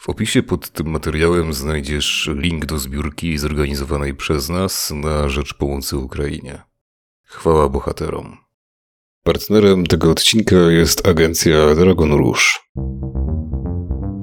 [0.00, 5.96] W opisie pod tym materiałem znajdziesz link do zbiórki zorganizowanej przez nas na rzecz pomocy
[5.96, 6.62] Ukrainie.
[7.22, 8.36] Chwała bohaterom.
[9.22, 12.40] Partnerem tego odcinka jest agencja Dragon Rouge.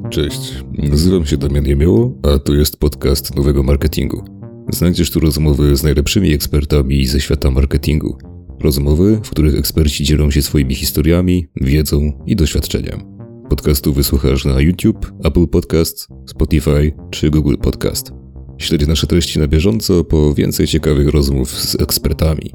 [0.10, 4.26] Cześć, nazywam się Damian Jemioło, a to jest podcast nowego marketingu.
[4.69, 8.17] Znajdziesz tu rozmowy z najlepszymi ekspertami ze świata marketingu.
[8.62, 13.15] Rozmowy, w których eksperci dzielą się swoimi historiami, wiedzą i doświadczeniem.
[13.50, 18.12] Podcastu wysłuchasz na YouTube, Apple Podcast, Spotify czy Google Podcast.
[18.58, 22.52] Śledź nasze treści na bieżąco po więcej ciekawych rozmów z ekspertami.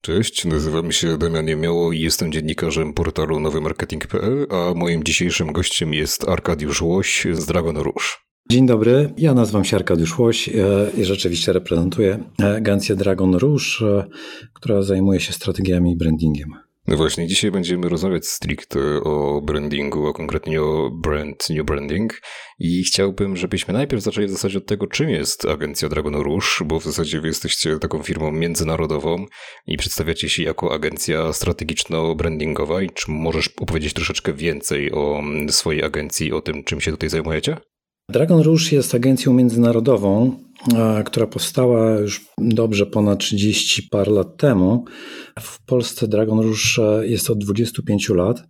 [0.00, 6.28] Cześć, nazywam się Damian Niemiało i jestem dziennikarzem portalu nowymarketing.pl, a moim dzisiejszym gościem jest
[6.28, 8.04] Arkadiusz Łoś z Dragon Rouge.
[8.50, 10.52] Dzień dobry, ja nazywam się Arkadiusz Łoś e,
[10.96, 12.24] i rzeczywiście reprezentuję
[12.56, 14.04] agencję Dragon Rouge, e,
[14.54, 16.63] która zajmuje się strategiami i brandingiem.
[16.86, 22.20] No właśnie, dzisiaj będziemy rozmawiać stricte o brandingu, a konkretnie o brand, new branding
[22.58, 26.80] i chciałbym, żebyśmy najpierw zaczęli w zasadzie od tego, czym jest agencja Dragon Rouge, bo
[26.80, 29.26] w zasadzie wy jesteście taką firmą międzynarodową
[29.66, 36.32] i przedstawiacie się jako agencja strategiczno-brandingowa i czy możesz opowiedzieć troszeczkę więcej o swojej agencji,
[36.32, 37.56] o tym, czym się tutaj zajmujecie?
[38.08, 40.43] Dragon Rouge jest agencją międzynarodową,
[41.04, 44.84] która powstała już dobrze ponad 30 par lat temu.
[45.40, 48.42] W Polsce Dragon Rouge jest od 25 lat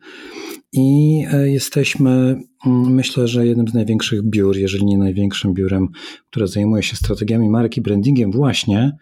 [0.76, 2.10] i e, jesteśmy,
[2.66, 5.88] mm, myślę, że jednym z największych biur, jeżeli nie największym biurem,
[6.30, 8.92] które zajmuje się strategiami marki, brandingiem właśnie.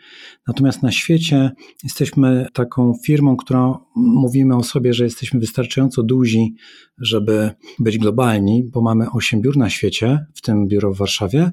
[0.49, 1.51] Natomiast na świecie
[1.85, 6.55] jesteśmy taką firmą, która mówimy o sobie, że jesteśmy wystarczająco duzi,
[6.99, 11.51] żeby być globalni, bo mamy 8 biur na świecie, w tym biuro w Warszawie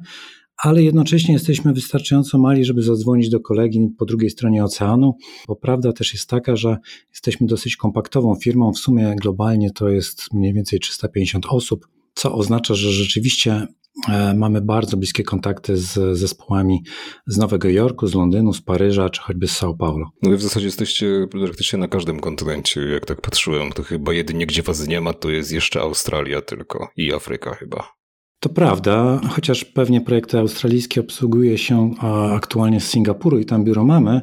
[0.60, 5.14] ale jednocześnie jesteśmy wystarczająco mali, żeby zadzwonić do kolegi po drugiej stronie oceanu,
[5.48, 6.78] bo prawda też jest taka, że
[7.10, 12.76] jesteśmy dosyć kompaktową firmą, w sumie globalnie to jest mniej więcej 350 osób, co oznacza,
[12.76, 13.68] że rzeczywiście
[14.10, 16.84] e, mamy bardzo bliskie kontakty z zespołami
[17.28, 20.06] z Nowego Jorku, z Londynu, z Paryża, czy choćby z São Paulo.
[20.24, 24.46] No i w zasadzie jesteście praktycznie na każdym kontynencie, jak tak patrzyłem, to chyba jedynie
[24.46, 27.99] gdzie was nie ma, to jest jeszcze Australia tylko i Afryka chyba.
[28.40, 31.92] To prawda, chociaż pewnie projekty australijskie obsługuje się
[32.36, 34.22] aktualnie z Singapuru i tam biuro mamy.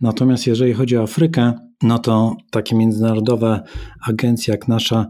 [0.00, 3.62] Natomiast jeżeli chodzi o Afrykę, no to takie międzynarodowe
[4.08, 5.06] agencje jak nasza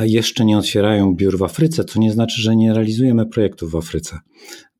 [0.00, 4.18] jeszcze nie otwierają biur w Afryce, co nie znaczy, że nie realizujemy projektów w Afryce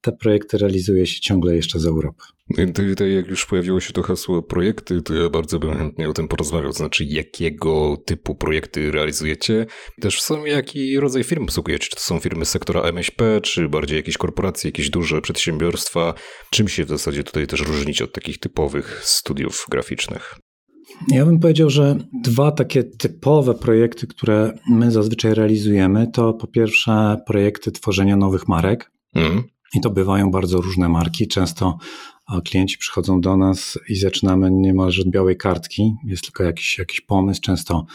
[0.06, 2.22] te projekty realizuje się ciągle jeszcze z Europy.
[2.75, 6.28] Tutaj, jak już pojawiło się to hasło projekty, to ja bardzo bym chętnie o tym
[6.28, 6.71] porozmawiał.
[6.71, 9.66] To znaczy, jakiego typu projekty realizujecie?
[10.00, 11.89] Też w sumie jaki rodzaj firm obsługujecie?
[11.89, 16.15] Czy to są firmy sektora MŚP, czy bardziej jakieś korporacje, jakieś duże przedsiębiorstwa?
[16.50, 20.34] Czym się w zasadzie tutaj też różnić od takich typowych studiów graficznych?
[21.09, 27.16] Ja bym powiedział, że dwa takie typowe projekty, które my zazwyczaj realizujemy, to po pierwsze
[27.27, 28.91] projekty tworzenia nowych marek.
[29.15, 29.43] Mm.
[29.76, 31.28] I to bywają bardzo różne marki.
[31.28, 31.78] Często
[32.44, 35.94] klienci przychodzą do nas i zaczynamy niemalże od białej kartki.
[36.04, 37.86] Jest tylko jakiś, jakiś pomysł, często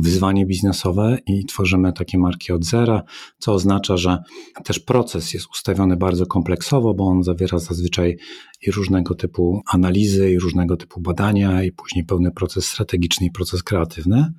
[0.00, 3.02] wyzwanie biznesowe i tworzymy takie marki od zera,
[3.38, 4.18] co oznacza, że
[4.64, 8.16] też proces jest ustawiony bardzo kompleksowo, bo on zawiera zazwyczaj
[8.62, 13.62] i różnego typu analizy, i różnego typu badania, i później pełny proces strategiczny i proces
[13.62, 14.32] kreatywny.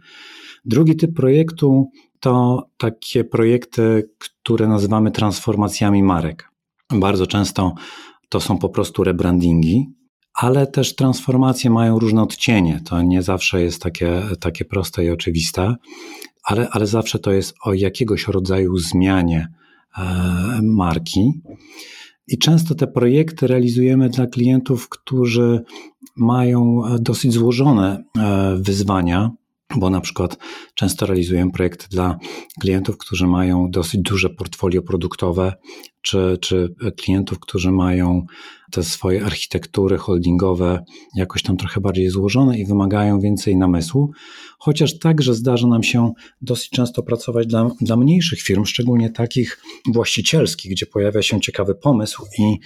[0.65, 1.89] Drugi typ projektu
[2.19, 6.50] to takie projekty, które nazywamy transformacjami marek.
[6.91, 7.73] Bardzo często
[8.29, 9.89] to są po prostu rebrandingi,
[10.33, 12.81] ale też transformacje mają różne odcienie.
[12.85, 15.75] To nie zawsze jest takie, takie proste i oczywiste,
[16.43, 19.47] ale, ale zawsze to jest o jakiegoś rodzaju zmianie
[19.97, 21.41] e, marki.
[22.27, 25.63] I często te projekty realizujemy dla klientów, którzy
[26.15, 29.31] mają dosyć złożone e, wyzwania,
[29.77, 30.37] bo na przykład
[30.75, 32.17] często realizujemy projekty dla
[32.59, 35.53] klientów, którzy mają dosyć duże portfolio produktowe,
[36.01, 38.25] czy, czy klientów, którzy mają
[38.71, 40.83] te swoje architektury holdingowe
[41.15, 44.11] jakoś tam trochę bardziej złożone i wymagają więcej namysłu.
[44.59, 46.11] Chociaż także zdarza nam się
[46.41, 49.61] dosyć często pracować dla, dla mniejszych firm, szczególnie takich
[49.93, 52.59] właścicielskich, gdzie pojawia się ciekawy pomysł i,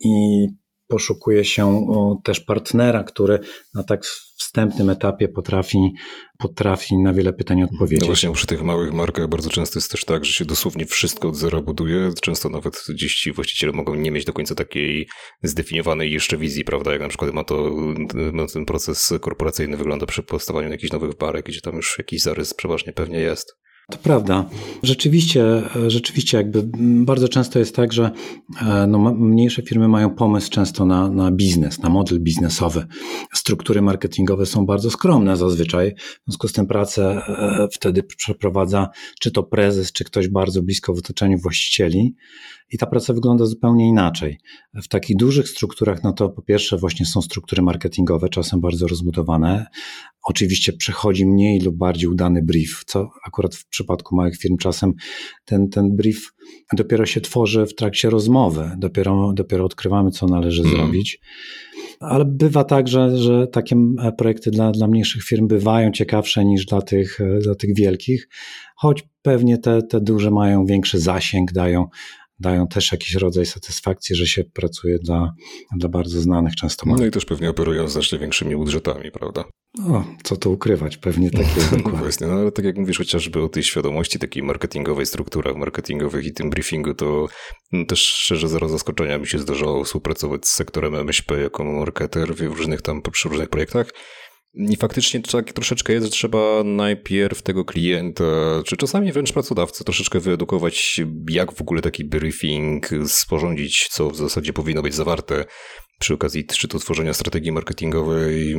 [0.00, 0.46] i
[0.88, 1.86] poszukuje się
[2.24, 3.38] też partnera, który
[3.74, 4.04] na tak
[4.38, 5.78] wstępnym etapie potrafi,
[6.38, 8.00] potrafi na wiele pytań odpowiedzieć.
[8.00, 11.28] No właśnie przy tych małych markach bardzo często jest też tak, że się dosłownie wszystko
[11.28, 12.10] od zera buduje.
[12.20, 15.08] Często nawet gdzieś ci właściciele mogą nie mieć do końca takiej
[15.42, 16.92] zdefiniowanej jeszcze wizji, prawda?
[16.92, 17.70] Jak na przykład ma to
[18.32, 22.54] ma ten proces korporacyjny wygląda przy powstawaniu jakichś nowych marek, gdzie tam już jakiś zarys
[22.54, 23.56] przeważnie pewnie jest.
[23.92, 24.44] To prawda.
[24.82, 26.62] Rzeczywiście, rzeczywiście jakby
[27.04, 28.10] bardzo często jest tak, że
[28.62, 32.86] e, no, mniejsze firmy mają pomysł często na, na biznes, na model biznesowy.
[33.34, 38.88] Struktury marketingowe są bardzo skromne zazwyczaj, w związku z tym pracę e, wtedy przeprowadza
[39.20, 42.14] czy to prezes, czy ktoś bardzo blisko w otoczeniu właścicieli
[42.72, 44.38] i ta praca wygląda zupełnie inaczej.
[44.74, 49.66] W takich dużych strukturach, no to po pierwsze właśnie są struktury marketingowe, czasem bardzo rozbudowane.
[50.24, 54.92] Oczywiście przechodzi mniej lub bardziej udany brief, co akurat w przypadku małych firm czasem
[55.44, 56.32] ten, ten brief
[56.72, 60.76] dopiero się tworzy w trakcie rozmowy, dopiero, dopiero odkrywamy, co należy mm.
[60.76, 61.20] zrobić.
[62.00, 63.76] Ale bywa tak, że, że takie
[64.18, 68.28] projekty dla, dla mniejszych firm bywają ciekawsze niż dla tych, dla tych wielkich,
[68.76, 71.86] choć pewnie te, te duże mają większy zasięg, dają,
[72.42, 75.32] dają też jakiś rodzaj satysfakcji, że się pracuje dla,
[75.78, 77.00] dla bardzo znanych często marek.
[77.00, 79.44] No i też pewnie operują znacznie większymi budżetami, prawda?
[79.78, 82.00] No, co tu ukrywać, pewnie takie jest dokładnie.
[82.00, 86.32] Właśnie, no ale tak jak mówisz chociażby o tej świadomości takiej marketingowej, strukturach marketingowych i
[86.32, 87.26] tym briefingu, to
[87.72, 92.40] no, też szczerze zero zaskoczenia mi się zdarzało współpracować z sektorem MŚP jako marketer w
[92.40, 93.90] różnych tam, przy różnych projektach
[94.54, 98.24] i faktycznie tak troszeczkę jest, że trzeba najpierw tego klienta,
[98.66, 101.00] czy czasami wręcz pracodawcę, troszeczkę wyedukować,
[101.30, 105.44] jak w ogóle taki briefing sporządzić, co w zasadzie powinno być zawarte
[106.00, 108.54] przy okazji czy to tworzenia strategii marketingowej,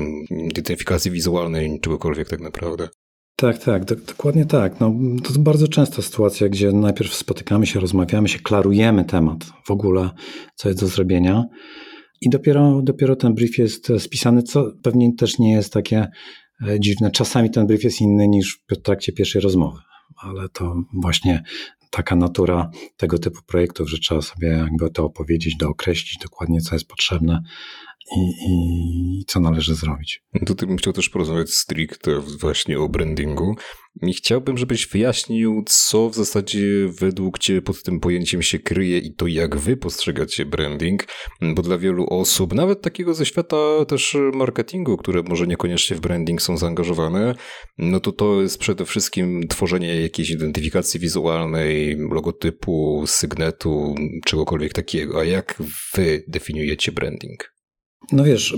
[0.49, 2.89] identyfikacji wizualnej, czegokolwiek tak naprawdę.
[3.35, 4.79] Tak, tak, do, dokładnie tak.
[4.79, 4.93] No,
[5.23, 9.37] to bardzo częsta sytuacja, gdzie najpierw spotykamy się, rozmawiamy się, klarujemy temat
[9.67, 10.09] w ogóle,
[10.55, 11.43] co jest do zrobienia.
[12.25, 16.07] I dopiero, dopiero ten brief jest spisany, co pewnie też nie jest takie
[16.67, 17.11] e, dziwne.
[17.11, 19.79] Czasami ten brief jest inny niż w trakcie pierwszej rozmowy,
[20.17, 21.43] ale to właśnie
[21.89, 26.87] taka natura tego typu projektów, że trzeba sobie jakby to opowiedzieć, dookreślić dokładnie, co jest
[26.87, 27.41] potrzebne,
[28.17, 30.21] i, i co należy zrobić.
[30.45, 33.55] Tutaj bym chciał też porozmawiać stricte właśnie o brandingu
[34.01, 39.15] i chciałbym, żebyś wyjaśnił, co w zasadzie według Ciebie pod tym pojęciem się kryje i
[39.15, 41.05] to jak Wy postrzegacie branding,
[41.41, 46.41] bo dla wielu osób, nawet takiego ze świata też marketingu, które może niekoniecznie w branding
[46.41, 47.35] są zaangażowane,
[47.77, 53.95] no to to jest przede wszystkim tworzenie jakiejś identyfikacji wizualnej, logotypu, sygnetu,
[54.25, 55.19] czegokolwiek takiego.
[55.19, 55.55] A jak
[55.95, 57.53] Wy definiujecie branding?
[58.11, 58.57] No wiesz,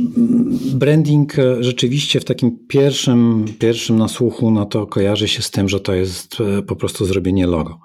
[0.74, 5.94] branding rzeczywiście w takim pierwszym, pierwszym nasłuchu no to kojarzy się z tym, że to
[5.94, 7.80] jest e, po prostu zrobienie logo.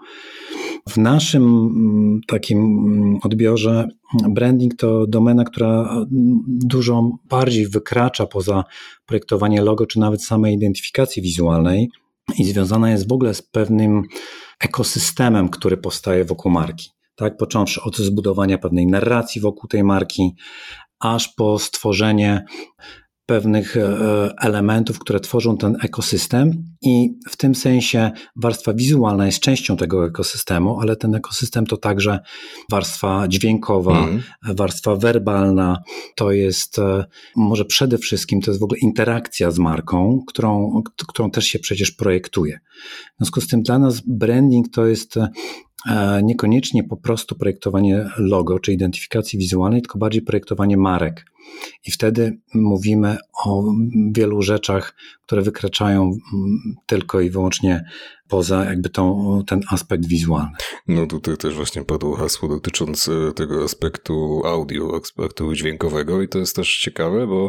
[0.89, 3.89] W naszym mm, takim mm, odbiorze
[4.29, 5.97] branding to domena, która
[6.47, 8.65] dużo bardziej wykracza poza
[9.07, 11.89] projektowanie logo, czy nawet samej identyfikacji wizualnej
[12.39, 14.03] i związana jest w ogóle z pewnym
[14.61, 16.91] ekosystemem, który powstaje wokół marki
[17.21, 20.35] tak, począwszy od zbudowania pewnej narracji wokół tej marki,
[21.01, 22.45] aż po stworzenie
[23.31, 23.89] pewnych e,
[24.41, 30.81] elementów, które tworzą ten ekosystem, i w tym sensie warstwa wizualna jest częścią tego ekosystemu,
[30.81, 32.21] ale ten ekosystem to także
[32.71, 34.23] warstwa dźwiękowa, mm.
[34.43, 35.83] warstwa werbalna,
[36.17, 37.05] to jest e,
[37.37, 41.91] może przede wszystkim to jest w ogóle interakcja z marką, którą, którą też się przecież
[41.91, 42.61] projektuje.
[43.15, 45.29] W związku z tym dla nas branding to jest E,
[46.23, 51.30] niekoniecznie po prostu projektowanie logo czy identyfikacji wizualnej, tylko bardziej projektowanie marek.
[51.87, 53.65] I wtedy mówimy o
[54.13, 54.95] wielu rzeczach,
[55.27, 56.13] które wykraczają
[56.87, 57.85] tylko i wyłącznie
[58.29, 60.57] poza jakby tą, ten aspekt wizualny.
[60.89, 66.57] No tutaj też właśnie padło hasło dotyczące tego aspektu audio, aspektu dźwiękowego i to jest
[66.57, 67.49] też ciekawe, bo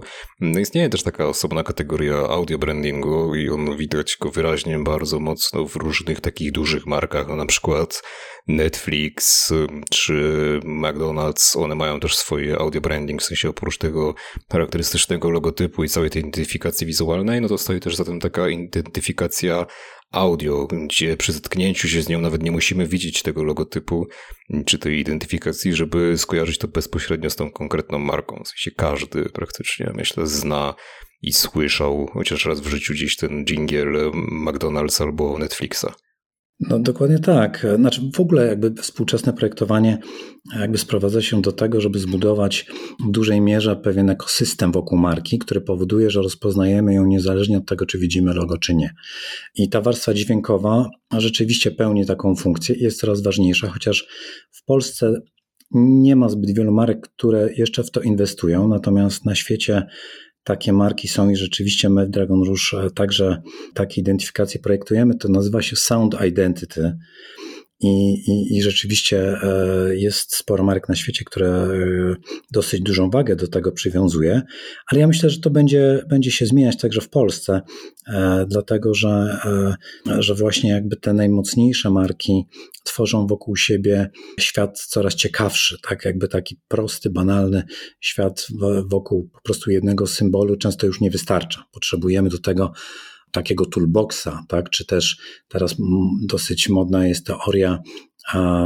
[0.62, 5.76] istnieje też taka osobna kategoria audio brandingu i on widać go wyraźnie bardzo mocno w
[5.76, 8.02] różnych takich dużych markach, na przykład
[8.48, 9.50] Netflix
[9.92, 14.16] czy McDonald's, one mają też swoje audio branding, w sensie oprócz tego
[14.52, 19.66] charakterystycznego logotypu i całej tej identyfikacji wizualnej, no to stoi też za tym taka identyfikacja
[20.12, 24.08] audio, gdzie przy zetknięciu się z nią nawet nie musimy widzieć tego logotypu
[24.66, 28.44] czy tej identyfikacji, żeby skojarzyć to bezpośrednio z tą konkretną marką.
[28.44, 30.76] W sensie każdy praktycznie, myślę, zna
[31.22, 34.12] i słyszał chociaż raz w życiu gdzieś ten jingle
[34.46, 35.86] McDonald's albo Netflixa.
[36.70, 37.68] No dokładnie tak.
[37.76, 39.98] Znaczy w ogóle jakby współczesne projektowanie
[40.60, 42.66] jakby sprowadza się do tego, żeby zbudować
[43.08, 47.86] w dużej mierze pewien ekosystem wokół marki, który powoduje, że rozpoznajemy ją niezależnie od tego,
[47.86, 48.94] czy widzimy logo, czy nie.
[49.56, 54.08] I ta warstwa dźwiękowa rzeczywiście pełni taką funkcję i jest coraz ważniejsza, chociaż
[54.52, 55.14] w Polsce
[55.74, 59.84] nie ma zbyt wielu marek, które jeszcze w to inwestują, natomiast na świecie
[60.44, 63.42] takie marki są i rzeczywiście my w Dragon Rouge także
[63.74, 65.18] takie identyfikacje projektujemy.
[65.18, 66.98] To nazywa się Sound Identity.
[67.82, 69.38] I, i, i rzeczywiście
[69.92, 71.68] jest sporo marek na świecie, które
[72.52, 74.42] dosyć dużą wagę do tego przywiązuje,
[74.92, 77.62] ale ja myślę, że to będzie, będzie się zmieniać także w Polsce,
[78.48, 79.38] dlatego że,
[80.20, 82.48] że właśnie jakby te najmocniejsze marki
[82.84, 84.10] tworzą wokół siebie
[84.40, 87.64] świat coraz ciekawszy, tak jakby taki prosty, banalny
[88.00, 88.48] świat
[88.86, 91.64] wokół po prostu jednego symbolu często już nie wystarcza.
[91.72, 92.72] Potrzebujemy do tego
[93.32, 94.70] takiego toolboxa, tak?
[94.70, 95.76] czy też teraz
[96.22, 97.80] dosyć modna jest teoria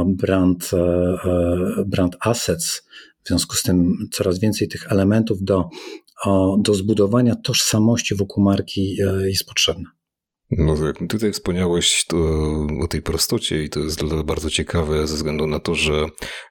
[0.06, 2.82] brand, e, e, brand assets,
[3.24, 5.68] w związku z tym coraz więcej tych elementów do,
[6.58, 9.84] do zbudowania tożsamości wokół marki e, jest potrzebne.
[10.50, 12.16] No jak tutaj wspomniałeś to,
[12.80, 16.06] o tej prostocie i to jest bardzo ciekawe ze względu na to, że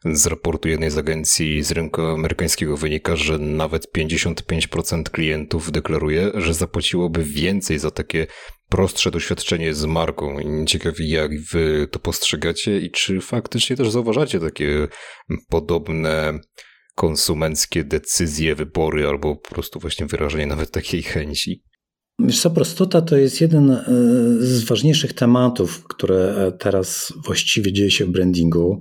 [0.06, 6.54] z raportu jednej z agencji z rynku amerykańskiego wynika, że nawet 55% klientów deklaruje, że
[6.54, 8.28] zapłaciłoby więcej za takie
[8.70, 10.38] prostsze doświadczenie z marką.
[10.66, 14.88] Ciekawi jak wy to postrzegacie i czy faktycznie też zauważacie takie
[15.50, 16.40] podobne
[16.96, 21.64] konsumenckie decyzje, wybory albo po prostu właśnie wyrażenie nawet takiej chęci?
[22.20, 23.84] Wiesz co, prostota to jest jeden e,
[24.40, 28.80] z ważniejszych tematów, które e, teraz właściwie dzieje się w brandingu.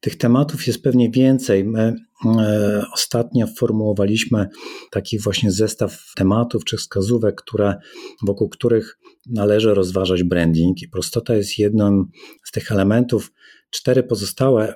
[0.00, 1.64] Tych tematów jest pewnie więcej.
[1.64, 1.94] My
[2.26, 4.48] e, ostatnio formułowaliśmy
[4.90, 7.74] taki właśnie zestaw tematów czy wskazówek, które,
[8.22, 12.04] wokół których należy rozważać branding i prostota jest jednym
[12.44, 13.32] z tych elementów.
[13.70, 14.74] Cztery pozostałe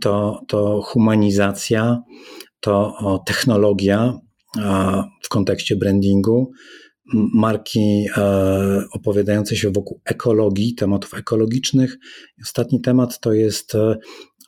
[0.00, 2.02] to, to humanizacja,
[2.60, 2.94] to
[3.26, 4.18] technologia
[5.22, 6.52] w kontekście brandingu,
[7.14, 11.98] marki e, opowiadające się wokół ekologii, tematów ekologicznych.
[12.42, 13.96] Ostatni temat to jest e,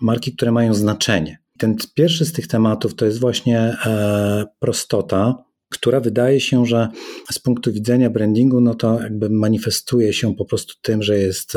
[0.01, 1.39] marki, które mają znaczenie.
[1.59, 6.89] Ten pierwszy z tych tematów to jest właśnie e, prostota, która wydaje się, że
[7.33, 11.53] z punktu widzenia brandingu, no to jakby manifestuje się po prostu tym, że jest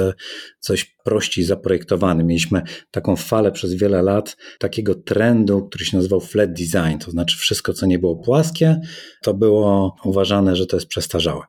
[0.59, 2.23] coś prościej zaprojektowany.
[2.23, 7.37] Mieliśmy taką falę przez wiele lat takiego trendu, który się nazywał flat design, to znaczy
[7.37, 8.81] wszystko, co nie było płaskie,
[9.21, 11.41] to było uważane, że to jest przestarzałe.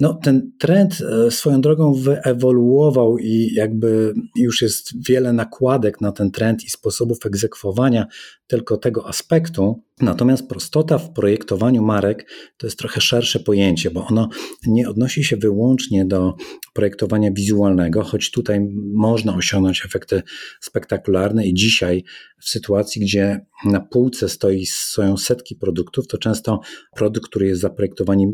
[0.00, 6.30] No, ten trend e, swoją drogą wyewoluował i jakby już jest wiele nakładek na ten
[6.30, 8.06] trend i sposobów egzekwowania
[8.46, 9.82] tylko tego aspektu.
[10.00, 14.28] Natomiast prostota w projektowaniu marek to jest trochę szersze pojęcie, bo ono
[14.66, 16.34] nie odnosi się wyłącznie do
[16.74, 18.60] projektowania wizualnego, choć tutaj
[18.94, 20.22] można osiągnąć efekty
[20.60, 22.04] spektakularne i dzisiaj
[22.40, 26.60] w sytuacji, gdzie na półce stoi, stoją setki produktów, to często
[26.96, 28.32] produkt, który jest zaprojektowany,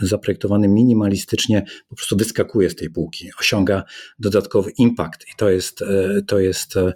[0.00, 3.84] zaprojektowany minimalistycznie, po prostu wyskakuje z tej półki, osiąga
[4.18, 5.22] dodatkowy impact.
[5.22, 6.92] I to jest, e, to jest e,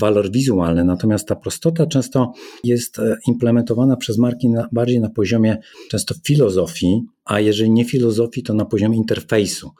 [0.00, 0.84] walor wizualny.
[0.84, 2.32] Natomiast ta prostota często
[2.64, 5.58] jest implementowana przez marki na, bardziej na poziomie
[5.90, 9.70] często filozofii, a jeżeli nie filozofii, to na poziomie interfejsu,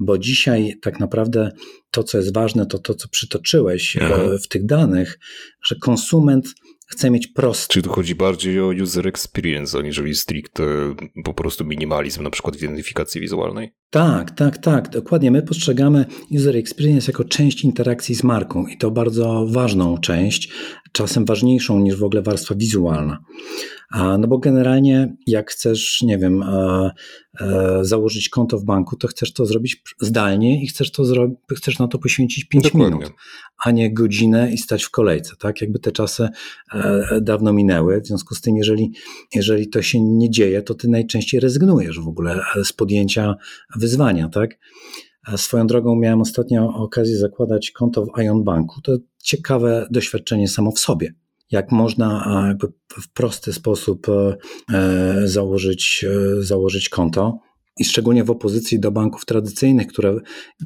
[0.00, 1.50] bo dzisiaj tak naprawdę
[1.90, 4.16] to, co jest ważne, to to, co przytoczyłeś Aha.
[4.42, 5.18] w tych danych,
[5.66, 6.54] że konsument
[6.86, 7.74] chce mieć proste.
[7.74, 10.64] Czy tu chodzi bardziej o user experience, aniżeli stricte
[11.24, 13.72] po prostu minimalizm, na przykład w identyfikacji wizualnej?
[13.92, 15.30] Tak, tak, tak, dokładnie.
[15.30, 20.52] My postrzegamy user experience jako część interakcji z marką i to bardzo ważną część,
[20.92, 23.18] czasem ważniejszą niż w ogóle warstwa wizualna.
[23.94, 26.90] No bo generalnie jak chcesz, nie wiem, e,
[27.40, 31.78] e, założyć konto w banku, to chcesz to zrobić zdalnie i chcesz, to zrobić, chcesz
[31.78, 32.98] na to poświęcić 5 Dokładnie.
[32.98, 33.12] minut,
[33.64, 35.36] a nie godzinę i stać w kolejce.
[35.38, 35.60] Tak?
[35.60, 36.28] Jakby te czasy
[36.74, 38.00] e, dawno minęły.
[38.00, 38.92] W związku z tym, jeżeli,
[39.34, 43.34] jeżeli to się nie dzieje, to ty najczęściej rezygnujesz w ogóle z podjęcia
[43.82, 44.28] wyzwania.
[44.28, 44.50] Tak?
[45.36, 48.80] Swoją drogą miałem ostatnio okazję zakładać konto w Ion Banku.
[48.80, 51.14] To ciekawe doświadczenie samo w sobie
[51.52, 52.66] jak można jakby
[53.02, 54.36] w prosty sposób e,
[54.74, 57.38] e, założyć, e, założyć konto.
[57.78, 60.16] I szczególnie w opozycji do banków tradycyjnych, które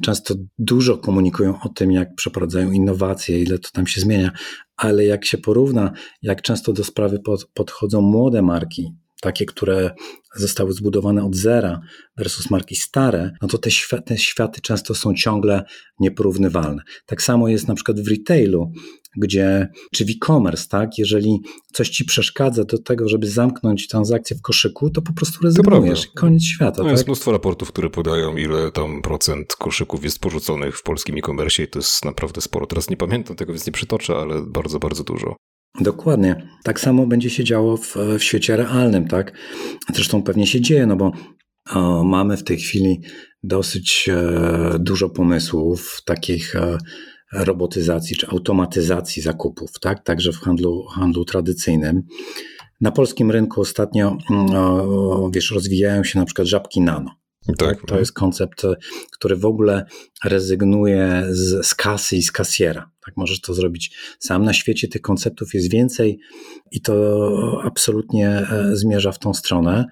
[0.01, 4.31] często dużo komunikują o tym, jak przeprowadzają innowacje, ile to tam się zmienia,
[4.77, 9.91] ale jak się porówna, jak często do sprawy pod, podchodzą młode marki, takie, które
[10.35, 11.81] zostały zbudowane od zera
[12.17, 15.63] versus marki stare, no to te, światy, te światy często są ciągle
[15.99, 16.81] nieporównywalne.
[17.05, 18.71] Tak samo jest na przykład w retailu,
[19.17, 21.39] gdzie, czy w e-commerce, tak, jeżeli
[21.73, 26.07] coś ci przeszkadza do tego, żeby zamknąć transakcję w koszyku, to po prostu rezygnujesz.
[26.15, 26.77] Koniec świata.
[26.77, 26.91] No tak?
[26.91, 31.67] Jest mnóstwo raportów, które podają, ile tam procent koszyków jest porzuconych w polskim e-commerce i
[31.67, 32.67] to jest naprawdę sporo.
[32.67, 35.35] Teraz nie pamiętam tego, więc nie przytoczę, ale bardzo, bardzo dużo.
[35.81, 36.47] Dokładnie.
[36.63, 39.31] Tak samo będzie się działo w, w świecie realnym, tak?
[39.93, 41.11] Zresztą pewnie się dzieje, no bo
[41.69, 43.01] o, mamy w tej chwili
[43.43, 46.77] dosyć e, dużo pomysłów takich e,
[47.33, 50.03] robotyzacji czy automatyzacji zakupów, tak?
[50.03, 52.03] Także w handlu, handlu tradycyjnym.
[52.81, 57.11] Na polskim rynku ostatnio, mm, o, wiesz, rozwijają się na przykład żabki nano.
[57.57, 57.77] Tak.
[57.87, 58.61] To jest koncept,
[59.11, 59.85] który w ogóle
[60.23, 62.91] rezygnuje z, z kasy i z kasjera.
[63.07, 64.43] Tak możesz to zrobić sam.
[64.43, 66.19] Na świecie tych konceptów jest więcej
[66.71, 69.85] i to absolutnie e, zmierza w tą stronę.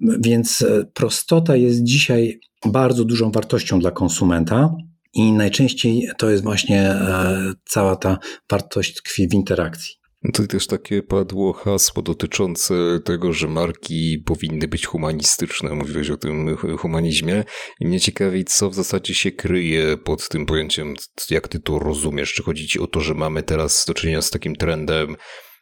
[0.00, 4.74] Więc e, prostota jest dzisiaj bardzo dużą wartością dla konsumenta.
[5.14, 8.18] I najczęściej to jest właśnie e, cała ta
[8.50, 10.01] wartość tkwi w interakcji.
[10.32, 12.74] To też takie padło hasło dotyczące
[13.04, 15.74] tego, że marki powinny być humanistyczne.
[15.74, 17.44] Mówiłeś o tym humanizmie.
[17.80, 20.94] I mnie ciekawi, co w zasadzie się kryje pod tym pojęciem,
[21.30, 22.34] jak ty to rozumiesz.
[22.34, 25.16] Czy chodzi ci o to, że mamy teraz do czynienia z takim trendem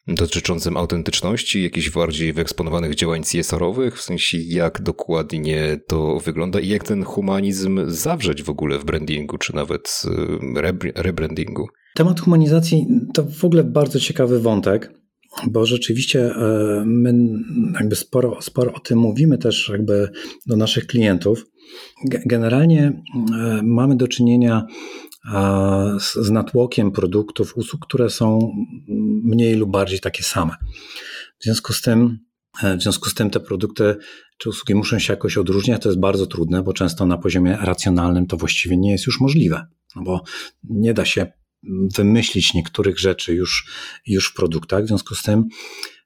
[0.06, 6.84] dotyczącym autentyczności, jakichś bardziej wyeksponowanych działań CSR-owych, w sensie jak dokładnie to wygląda i jak
[6.84, 10.02] ten humanizm zawrzeć w ogóle w brandingu, czy nawet
[10.94, 11.68] rebrandingu?
[11.94, 14.92] Temat humanizacji to w ogóle bardzo ciekawy wątek,
[15.46, 17.14] bo rzeczywiście e, my
[17.74, 20.10] jakby sporo, sporo o tym mówimy też jakby
[20.46, 21.46] do naszych klientów.
[22.26, 23.02] Generalnie
[23.38, 24.66] e, mamy do czynienia
[26.16, 28.52] z natłokiem produktów, usług, które są
[29.24, 30.56] mniej lub bardziej takie same.
[31.38, 32.18] W związku z tym,
[32.62, 33.96] e, w związku z tym te produkty
[34.38, 35.82] czy usługi muszą się jakoś odróżniać.
[35.82, 39.66] To jest bardzo trudne, bo często na poziomie racjonalnym to właściwie nie jest już możliwe,
[39.96, 40.22] no bo
[40.64, 41.32] nie da się
[41.96, 43.66] wymyślić niektórych rzeczy już,
[44.06, 44.84] już w produktach.
[44.84, 45.48] W związku z tym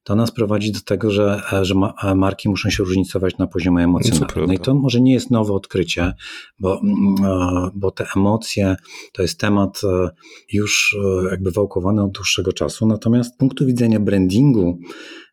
[0.05, 1.75] to nas prowadzi do tego, że, że
[2.15, 4.47] marki muszą się różnicować na poziomie emocjonalnym.
[4.47, 6.13] No i to może nie jest nowe odkrycie,
[6.59, 8.77] bo, mm, bo te emocje
[9.13, 10.11] to jest temat e,
[10.53, 12.87] już e, jakby wałkowany od dłuższego czasu.
[12.87, 14.79] Natomiast z punktu widzenia brandingu,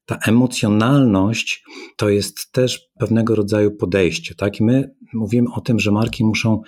[0.06, 1.63] ta emocjonalność
[1.96, 4.36] to jest też pewnego rodzaju podejście.
[4.36, 4.60] Tak?
[4.60, 6.62] I my mówimy o tym, że marki muszą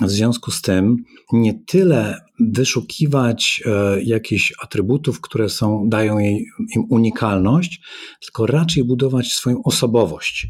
[0.00, 0.96] w związku z tym
[1.32, 6.46] nie tyle wyszukiwać e, jakichś atrybutów, które są, dają jej,
[6.76, 7.80] im unikalność,
[8.20, 10.46] tylko raczej budować swoją osobowość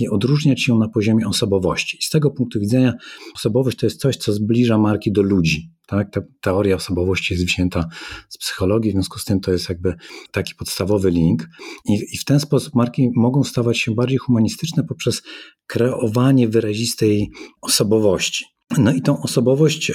[0.00, 1.98] i odróżniać ją na poziomie osobowości.
[2.00, 2.94] I z tego punktu widzenia
[3.34, 5.70] osobowość to jest coś, co zbliża marki do ludzi.
[5.86, 6.10] Tak?
[6.10, 7.88] Ta teoria osobowości jest wzięta
[8.28, 9.94] z psychologii, w związku z tym to jest jakby
[10.32, 11.48] taki podstawowy link.
[11.84, 15.22] I, I, w ten sposób marki mogą stawać się bardziej humanistyczne poprzez
[15.66, 17.30] kreowanie wyrazistej
[17.60, 18.57] osobowości.
[18.76, 19.94] No i tą osobowość e,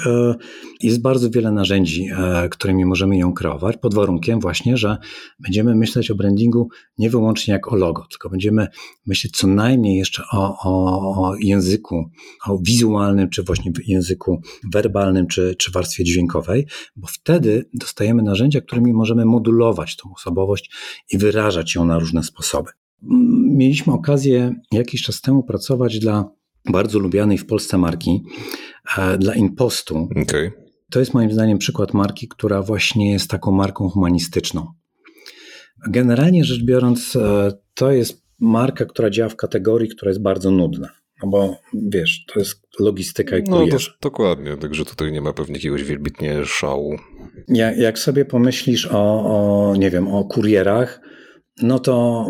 [0.82, 4.98] jest bardzo wiele narzędzi, e, którymi możemy ją kreować, pod warunkiem właśnie, że
[5.40, 8.68] będziemy myśleć o brandingu nie wyłącznie jak o logo, tylko będziemy
[9.06, 12.10] myśleć co najmniej jeszcze o, o, o języku,
[12.48, 18.94] o wizualnym, czy właśnie języku werbalnym, czy, czy warstwie dźwiękowej, bo wtedy dostajemy narzędzia, którymi
[18.94, 20.72] możemy modulować tą osobowość
[21.12, 22.70] i wyrażać ją na różne sposoby.
[23.56, 26.30] Mieliśmy okazję jakiś czas temu pracować dla
[26.66, 28.24] bardzo lubianej w Polsce marki
[28.98, 30.10] e, dla Impostu.
[30.22, 30.52] Okay.
[30.92, 34.68] To jest moim zdaniem przykład marki, która właśnie jest taką marką humanistyczną.
[35.90, 40.90] Generalnie rzecz biorąc, e, to jest marka, która działa w kategorii, która jest bardzo nudna.
[41.24, 43.74] No bo wiesz, to jest logistyka i kurier.
[43.74, 46.98] No to, dokładnie, także tutaj nie ma pewnie jakiegoś wielbitnie szału.
[47.48, 51.02] Jak, jak sobie pomyślisz o, o, nie wiem, o kurierach,
[51.62, 52.26] no to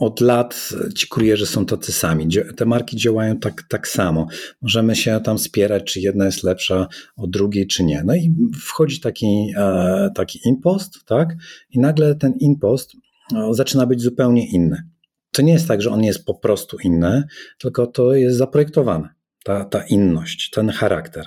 [0.00, 2.28] od lat ci kurierzy są tacy sami.
[2.56, 4.26] Te marki działają tak, tak samo.
[4.62, 8.02] Możemy się tam spierać, czy jedna jest lepsza od drugiej, czy nie.
[8.06, 11.28] No i wchodzi taki, e, taki impost, tak?
[11.70, 12.92] I nagle ten impost
[13.32, 14.82] no, zaczyna być zupełnie inny.
[15.30, 17.24] To nie jest tak, że on jest po prostu inny,
[17.58, 19.08] tylko to jest zaprojektowane
[19.44, 21.26] ta, ta inność, ten charakter.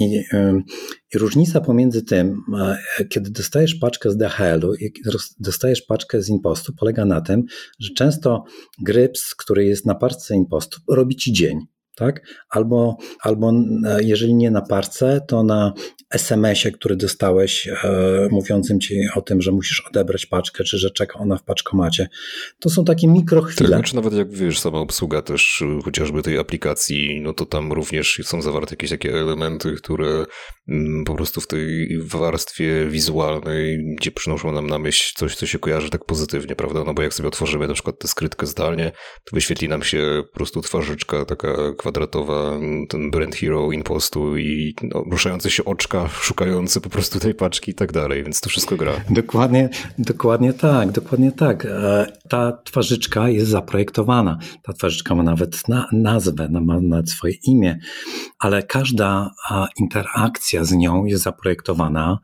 [0.00, 0.24] I, I,
[1.14, 2.42] różnica pomiędzy tym,
[3.08, 4.92] kiedy dostajesz paczkę z DHL-u i
[5.40, 7.42] dostajesz paczkę z Impostu, polega na tym,
[7.80, 8.44] że często
[8.82, 12.20] Gryps, który jest na paczce Impostu, robi ci dzień tak?
[12.50, 13.52] Albo, albo
[13.86, 15.72] e, jeżeli nie na parce, to na
[16.10, 21.18] SMS-ie, który dostałeś, e, mówiącym ci o tym, że musisz odebrać paczkę, czy że czeka
[21.18, 22.08] ona w paczkomacie.
[22.60, 23.70] To są takie mikrochwile.
[23.70, 27.72] Tak, czy nawet jak wiesz, sama obsługa też y, chociażby tej aplikacji, no to tam
[27.72, 30.24] również są zawarte jakieś takie elementy, które
[30.68, 35.58] mm, po prostu w tej warstwie wizualnej, gdzie przynoszą nam na myśl coś, co się
[35.58, 36.84] kojarzy tak pozytywnie, prawda?
[36.84, 38.92] No bo jak sobie otworzymy na przykład tę skrytkę zdalnie,
[39.24, 45.04] to wyświetli nam się po prostu twarzyczka taka kwadratowa, ten brand hero impostu i no,
[45.10, 48.92] ruszające się oczka, szukające po prostu tej paczki i tak dalej, więc to wszystko gra.
[49.10, 49.68] Dokładnie,
[49.98, 51.64] dokładnie tak, dokładnie tak.
[51.64, 54.38] E, ta twarzyczka jest zaprojektowana.
[54.62, 57.78] Ta twarzyczka ma nawet na, nazwę, ma nawet swoje imię,
[58.38, 59.30] ale każda
[59.80, 62.18] interakcja z nią jest zaprojektowana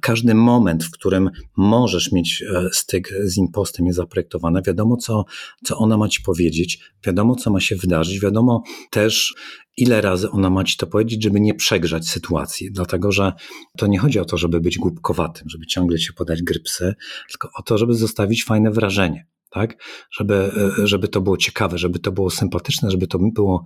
[0.00, 4.62] każdy moment, w którym możesz mieć e, styk z impostem jest zaprojektowany.
[4.66, 5.24] Wiadomo, co,
[5.64, 9.34] co ona ma ci powiedzieć, wiadomo, co ma się wydarzyć, wiadomo też,
[9.76, 12.72] ile razy ona ma ci to powiedzieć, żeby nie przegrzać sytuacji.
[12.72, 13.32] Dlatego, że
[13.76, 16.94] to nie chodzi o to, żeby być głupkowatym, żeby ciągle ci podać grypsy,
[17.28, 19.26] tylko o to, żeby zostawić fajne wrażenie.
[19.50, 19.76] Tak?
[20.12, 20.50] Żeby,
[20.84, 23.64] żeby to było ciekawe, żeby to było sympatyczne, żeby to było,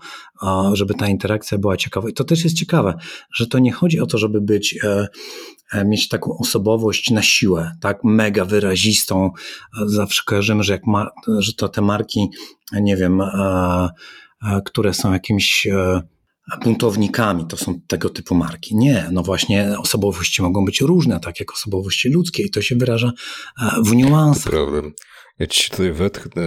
[0.73, 2.09] żeby ta interakcja była ciekawa.
[2.09, 2.95] I to też jest ciekawe,
[3.35, 5.09] że to nie chodzi o to, żeby być, e,
[5.73, 8.05] e, mieć taką osobowość na siłę, tak?
[8.05, 9.31] Mega wyrazistą.
[9.87, 12.29] Zawsze kojarzymy, że jak ma, że to te marki,
[12.73, 13.89] nie wiem, e,
[14.65, 15.67] które są jakimś
[16.65, 18.77] buntownikami, to są tego typu marki.
[18.77, 23.13] Nie, no właśnie osobowości mogą być różne, tak jak osobowości ludzkie i to się wyraża
[23.85, 24.53] w niuansach.
[24.53, 24.81] Prawda.
[25.39, 26.43] Ja ci tutaj wetchnę,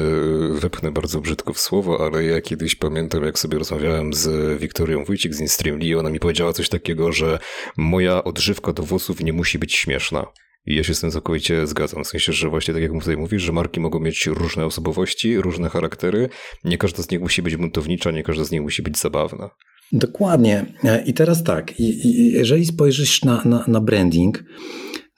[0.61, 5.33] wepchnę bardzo brzydko w słowo, ale ja kiedyś pamiętam, jak sobie rozmawiałem z Wiktorią Wójcik
[5.33, 7.39] z Instreamly i ona mi powiedziała coś takiego, że
[7.77, 10.25] moja odżywka do włosów nie musi być śmieszna.
[10.65, 12.03] I ja się z tym całkowicie zgadzam.
[12.03, 15.69] W sensie, że właśnie tak jak tutaj mówisz, że marki mogą mieć różne osobowości, różne
[15.69, 16.29] charaktery.
[16.63, 19.49] Nie każda z nich musi być buntownicza, nie każda z nich musi być zabawna.
[19.91, 20.65] Dokładnie.
[21.05, 24.43] I teraz tak, jeżeli spojrzysz na, na, na branding,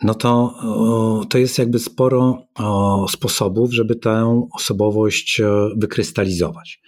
[0.04, 0.56] no to,
[1.30, 2.48] to jest jakby sporo
[3.10, 6.82] sposobów, żeby tę osobowość e, wykrystalizować.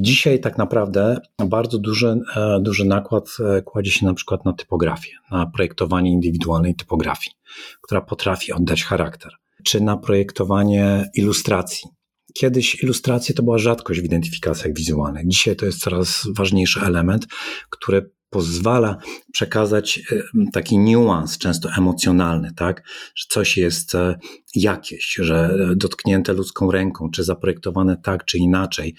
[0.00, 5.10] Dzisiaj tak naprawdę bardzo duży, e, duży nakład e, kładzie się na przykład na typografię,
[5.30, 7.36] na projektowanie indywidualnej typografii,
[7.82, 9.32] która potrafi oddać charakter,
[9.64, 11.88] czy na projektowanie ilustracji.
[12.34, 15.28] Kiedyś ilustracje to była rzadkość w identyfikacjach wizualnych.
[15.28, 17.26] Dzisiaj to jest coraz ważniejszy element,
[17.70, 18.96] który pozwala
[19.32, 22.82] przekazać e, taki niuans, często emocjonalny, tak?
[23.14, 24.18] Że coś jest e,
[24.54, 28.94] jakieś, że dotknięte ludzką ręką, czy zaprojektowane tak, czy inaczej.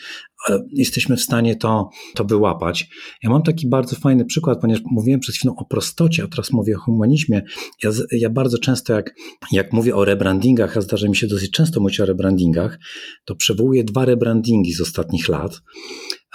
[0.49, 2.89] E, jesteśmy w stanie to, to wyłapać.
[3.23, 6.75] Ja mam taki bardzo fajny przykład, ponieważ mówiłem przed chwilą o prostocie, a teraz mówię
[6.75, 7.41] o humanizmie.
[7.83, 9.15] Ja, ja bardzo często, jak,
[9.51, 12.79] jak mówię o rebrandingach, a zdarza mi się dosyć często mówić o rebrandingach,
[13.25, 15.61] to przywołuję dwa rebrandingi z ostatnich lat.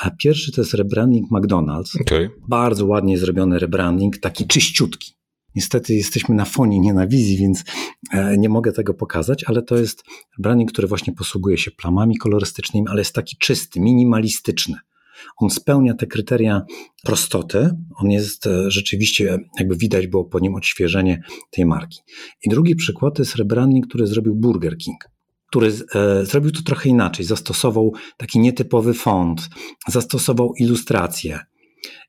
[0.01, 2.01] A pierwszy to jest rebranding McDonald's.
[2.01, 2.31] Okay.
[2.49, 5.13] Bardzo ładnie zrobiony rebranding, taki czyściutki.
[5.55, 7.65] Niestety jesteśmy na fonie, nie na wizji, więc
[8.13, 10.05] e, nie mogę tego pokazać, ale to jest
[10.39, 14.77] branding, który właśnie posługuje się plamami kolorystycznymi, ale jest taki czysty, minimalistyczny.
[15.37, 16.63] On spełnia te kryteria
[17.05, 17.71] prostoty.
[17.97, 22.01] On jest e, rzeczywiście, jakby widać było po nim odświeżenie tej marki.
[22.45, 25.13] I drugi przykład to jest rebranding, który zrobił Burger King
[25.53, 27.27] który e, zrobił to trochę inaczej.
[27.27, 29.49] Zastosował taki nietypowy font,
[29.89, 31.39] zastosował ilustrację.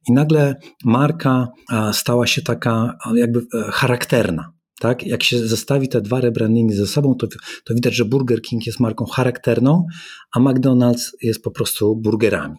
[0.10, 1.47] I nagle marka
[1.91, 4.53] stała się taka jakby e, charakterna.
[4.79, 5.08] Tak?
[5.08, 7.27] Jak się zestawi te dwa rebrandingi ze sobą, to,
[7.65, 9.86] to widać, że Burger King jest marką charakterną,
[10.36, 12.58] a McDonald's jest po prostu burgerami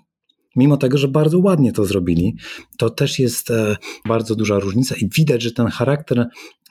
[0.57, 2.37] mimo tego, że bardzo ładnie to zrobili,
[2.79, 3.77] to też jest e,
[4.09, 6.27] bardzo duża różnica i widać, że ten charakter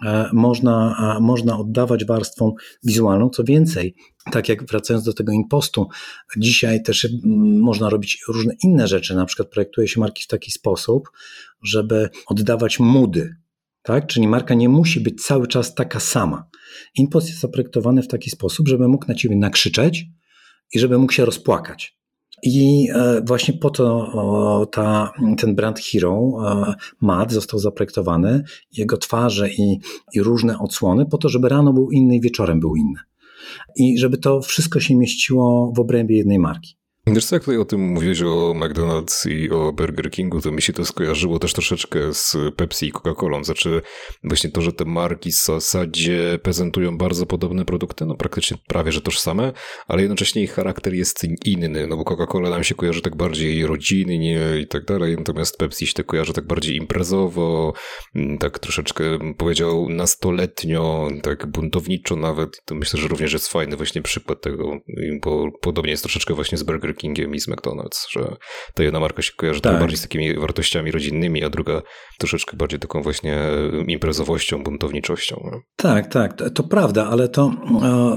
[0.06, 3.30] e, można, można oddawać warstwą wizualną.
[3.30, 3.96] Co więcej,
[4.32, 5.88] tak jak wracając do tego impostu,
[6.38, 7.08] dzisiaj też
[7.62, 11.10] można robić różne inne rzeczy, na przykład projektuje się marki w taki sposób,
[11.64, 13.36] żeby oddawać mudy,
[13.82, 14.08] tak?
[14.08, 16.50] Czyli marka nie musi być cały czas taka sama.
[16.96, 20.06] Impost jest zaprojektowany w taki sposób, żeby mógł na ciebie nakrzyczeć
[20.74, 21.98] i żeby mógł się rozpłakać.
[22.44, 28.44] I e, właśnie po to ta, ten brand Hero, e, mat, został zaprojektowany,
[28.78, 29.80] jego twarze i,
[30.14, 33.00] i różne odsłony, po to, żeby rano był inny i wieczorem był inny.
[33.76, 36.78] I żeby to wszystko się mieściło w obrębie jednej marki.
[37.08, 40.62] Wiesz co, jak tutaj o tym mówiłeś o McDonald's i o Burger Kingu, to mi
[40.62, 43.44] się to skojarzyło też troszeczkę z Pepsi i Coca-Colą.
[43.44, 43.82] Znaczy
[44.24, 49.02] właśnie to, że te marki w zasadzie prezentują bardzo podobne produkty, no praktycznie prawie, że
[49.02, 49.54] tożsame,
[49.88, 54.42] ale jednocześnie ich charakter jest inny, no bo Coca-Cola nam się kojarzy tak bardziej rodzinnie
[54.62, 57.74] i tak dalej, natomiast Pepsi się to kojarzy tak bardziej imprezowo,
[58.16, 59.04] mm, tak troszeczkę
[59.38, 62.62] powiedział nastoletnio, tak buntowniczo nawet.
[62.66, 64.80] To myślę, że również jest fajny właśnie przykład tego,
[65.24, 68.36] bo podobnie jest troszeczkę właśnie z Burger Kingiem i z McDonald's, że
[68.74, 69.80] ta jedna marka się kojarzy tak.
[69.80, 71.82] bardziej z takimi wartościami rodzinnymi, a druga
[72.20, 73.40] troszeczkę bardziej taką właśnie
[73.88, 75.50] imprezowością, buntowniczością.
[75.76, 77.52] Tak, tak, to, prawda, ale to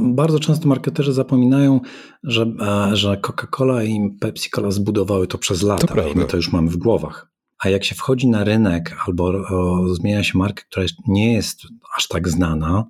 [0.01, 1.81] bardzo często marketerzy zapominają,
[2.23, 2.47] że,
[2.93, 6.77] że Coca-Cola i Pepsi-Cola zbudowały to przez lata to i my to już mamy w
[6.77, 7.29] głowach.
[7.65, 11.61] A jak się wchodzi na rynek albo o, zmienia się markę, która nie jest
[11.97, 12.85] aż tak znana,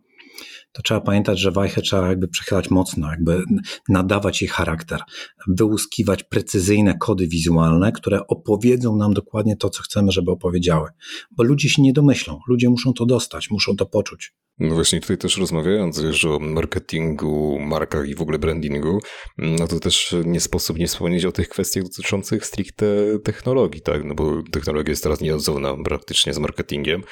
[0.77, 3.43] to trzeba pamiętać, że wajchę trzeba jakby przechylać mocno, jakby
[3.89, 5.01] nadawać jej charakter,
[5.47, 10.89] wyłuskiwać precyzyjne kody wizualne, które opowiedzą nam dokładnie to, co chcemy, żeby opowiedziały.
[11.31, 14.35] Bo ludzie się nie domyślą, ludzie muszą to dostać, muszą to poczuć.
[14.59, 19.01] No właśnie tutaj też rozmawiając już o marketingu, markach i w ogóle brandingu,
[19.39, 22.87] no to też nie sposób nie wspomnieć o tych kwestiach dotyczących stricte
[23.25, 24.05] technologii, tak?
[24.05, 27.03] No bo technologia jest teraz nieodzowna praktycznie z marketingiem.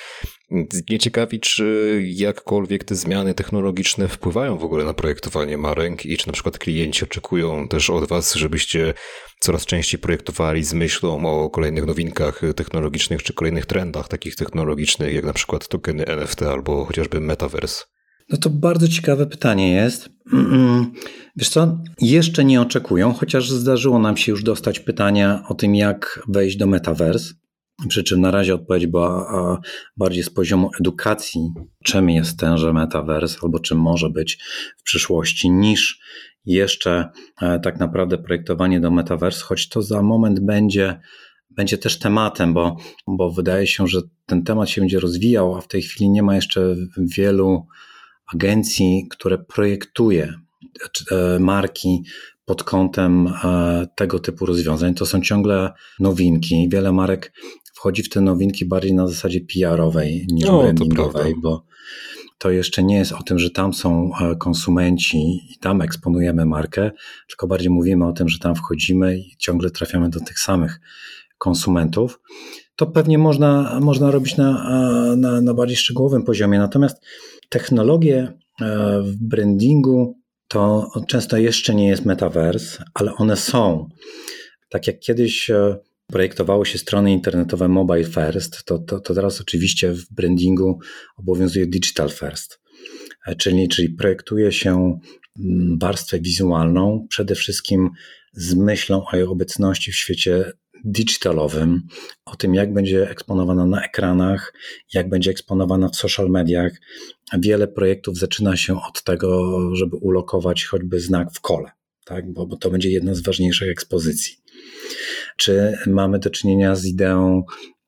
[0.91, 6.27] Nie ciekawi, czy jakkolwiek te zmiany technologiczne wpływają w ogóle na projektowanie marek i czy
[6.27, 8.95] na przykład klienci oczekują też od was, żebyście
[9.45, 15.25] coraz częściej projektowali z myślą o kolejnych nowinkach technologicznych czy kolejnych trendach takich technologicznych, jak
[15.25, 17.85] na przykład tokeny NFT albo chociażby Metaverse.
[18.31, 20.11] No to bardzo ciekawe pytanie jest.
[21.37, 26.23] Wiesz co, jeszcze nie oczekują, chociaż zdarzyło nam się już dostać pytania o tym, jak
[26.29, 27.35] wejść do Metaverse.
[27.89, 29.61] Przy czym na razie odpowiedź była
[29.97, 31.41] bardziej z poziomu edukacji,
[31.85, 34.39] czym jest tenże Metaverse albo czym może być
[34.79, 36.01] w przyszłości, niż
[36.47, 37.09] jeszcze
[37.43, 41.01] e, tak naprawdę projektowanie do Metaverse, choć to za moment będzie
[41.51, 42.77] będzie też tematem, bo,
[43.07, 46.35] bo wydaje się, że ten temat się będzie rozwijał, a w tej chwili nie ma
[46.35, 47.67] jeszcze wielu
[48.35, 50.35] agencji, które projektuje
[51.11, 52.03] e, marki
[52.45, 54.95] pod kątem e, tego typu rozwiązań.
[54.95, 56.69] To są ciągle nowinki.
[56.73, 57.33] Wiele marek
[57.75, 61.67] wchodzi w te nowinki bardziej na zasadzie PR-owej niż no, brandingowej, bo
[62.39, 65.19] to jeszcze nie jest o tym, że tam są e, konsumenci
[65.51, 66.91] i tam eksponujemy markę,
[67.29, 70.81] tylko bardziej mówimy o tym, że tam wchodzimy i ciągle trafiamy do tych samych
[71.39, 72.21] konsumentów.
[72.77, 74.67] To pewnie można, można robić na,
[75.17, 76.59] na, na bardziej szczegółowym poziomie.
[76.59, 77.05] Natomiast
[77.49, 80.19] technologie e, w brandingu
[80.49, 83.89] to często jeszcze nie jest metaverse, ale one są.
[84.69, 89.93] Tak jak kiedyś e, projektowało się strony internetowe mobile first, to, to, to teraz oczywiście
[89.93, 90.79] w brandingu
[91.17, 92.61] obowiązuje digital first,
[93.27, 94.99] e, czyli, czyli projektuje się
[95.39, 97.91] mm, warstwę wizualną przede wszystkim
[98.33, 100.53] z myślą o jej obecności w świecie
[100.85, 101.83] digitalowym,
[102.25, 104.55] o tym, jak będzie eksponowana na ekranach,
[104.95, 106.73] jak będzie eksponowana w social mediach.
[107.39, 111.71] Wiele projektów zaczyna się od tego, żeby ulokować choćby znak w kole,
[112.05, 112.33] tak?
[112.33, 114.37] bo, bo to będzie jedna z ważniejszych ekspozycji.
[115.37, 117.43] Czy mamy do czynienia z ideą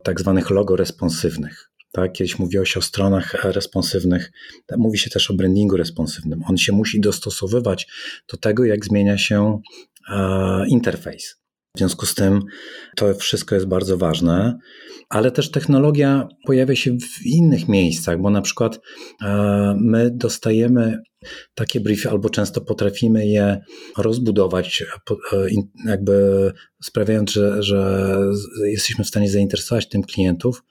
[0.05, 1.71] tak zwanych logo responsywnych?
[1.93, 4.33] Tak, kiedyś mówiło się o stronach responsywnych,
[4.77, 6.43] mówi się też o brandingu responsywnym.
[6.49, 7.87] On się musi dostosowywać
[8.33, 9.61] do tego, jak zmienia się
[10.69, 11.46] interfejs.
[11.77, 12.43] W związku z tym
[12.97, 14.59] to wszystko jest bardzo ważne,
[15.09, 18.81] ale też technologia pojawia się w innych miejscach, bo na przykład
[19.23, 21.03] e, my dostajemy
[21.55, 23.61] takie briefy, albo często potrafimy je
[23.99, 24.85] rozbudować,
[25.33, 25.49] e,
[25.87, 28.19] jakby sprawiając, że, że
[28.65, 30.63] jesteśmy w stanie zainteresować tym klientów,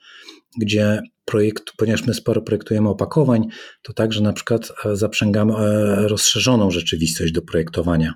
[0.60, 3.48] gdzie projekt, ponieważ my sporo projektujemy opakowań,
[3.82, 5.54] to także na przykład e, zaprzęgamy
[6.08, 8.14] rozszerzoną rzeczywistość do projektowania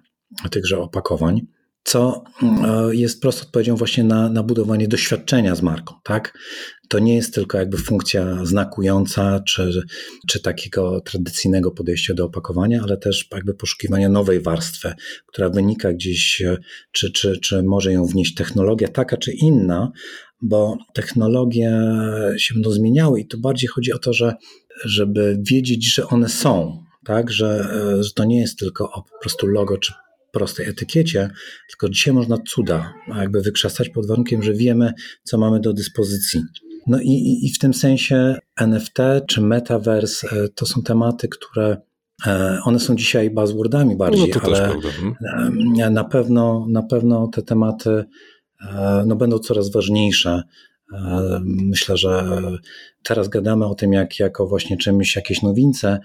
[0.50, 1.40] tychże opakowań
[1.84, 6.38] co e, jest prostą odpowiedzią właśnie na, na budowanie doświadczenia z marką, tak?
[6.88, 9.82] To nie jest tylko jakby funkcja znakująca, czy,
[10.28, 14.92] czy takiego tradycyjnego podejścia do opakowania, ale też jakby poszukiwania nowej warstwy,
[15.26, 16.56] która wynika gdzieś, e,
[16.92, 19.92] czy, czy, czy może ją wnieść technologia taka czy inna,
[20.42, 21.80] bo technologie
[22.36, 24.34] się będą zmieniały i to bardziej chodzi o to, że
[24.84, 29.18] żeby wiedzieć, że one są, tak, że, e, że to nie jest tylko o po
[29.22, 29.92] prostu logo czy
[30.32, 31.30] prostej etykiecie,
[31.68, 34.92] tylko dzisiaj można cuda jakby wykrzesać pod warunkiem, że wiemy,
[35.24, 36.40] co mamy do dyspozycji.
[36.86, 41.76] No i, i w tym sensie NFT czy metaverse e, to są tematy, które
[42.26, 45.94] e, one są dzisiaj buzzwordami bardziej, no ale mhm.
[45.94, 48.04] na pewno, na pewno te tematy
[48.70, 50.42] e, no, będą coraz ważniejsze.
[51.44, 52.40] Myślę, że
[53.02, 55.98] teraz gadamy o tym, jak jako właśnie czymś, jakieś nowince,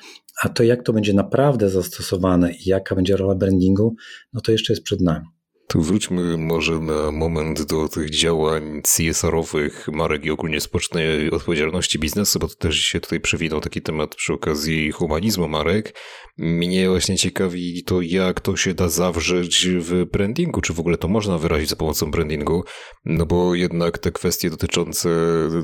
[0.43, 3.95] a to jak to będzie naprawdę zastosowane i jaka będzie rola brandingu,
[4.34, 5.26] no to jeszcze jest przed nami.
[5.67, 12.39] Tu wróćmy może na moment do tych działań CSR-owych marek i ogólnie społecznej odpowiedzialności biznesu,
[12.39, 15.95] bo to też się tutaj przewinął taki temat przy okazji humanizmu marek.
[16.38, 21.08] Mnie właśnie ciekawi to, jak to się da zawrzeć w brandingu, czy w ogóle to
[21.08, 22.63] można wyrazić za pomocą brandingu,
[23.06, 25.10] no bo jednak te kwestie dotyczące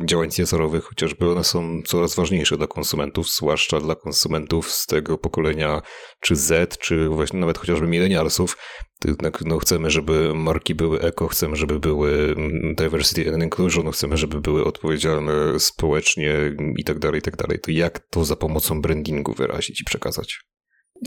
[0.05, 5.81] działań CSR-owych, chociażby one są coraz ważniejsze dla konsumentów, zwłaszcza dla konsumentów z tego pokolenia
[6.19, 8.57] czy Z, czy właśnie nawet chociażby milenialsów,
[9.45, 14.41] no, chcemy, żeby marki były eko, chcemy, żeby były mm, diversity and inclusion, chcemy, żeby
[14.41, 16.33] były odpowiedzialne społecznie
[16.77, 17.59] i tak dalej, i tak dalej.
[17.59, 20.39] To jak to za pomocą brandingu wyrazić i przekazać?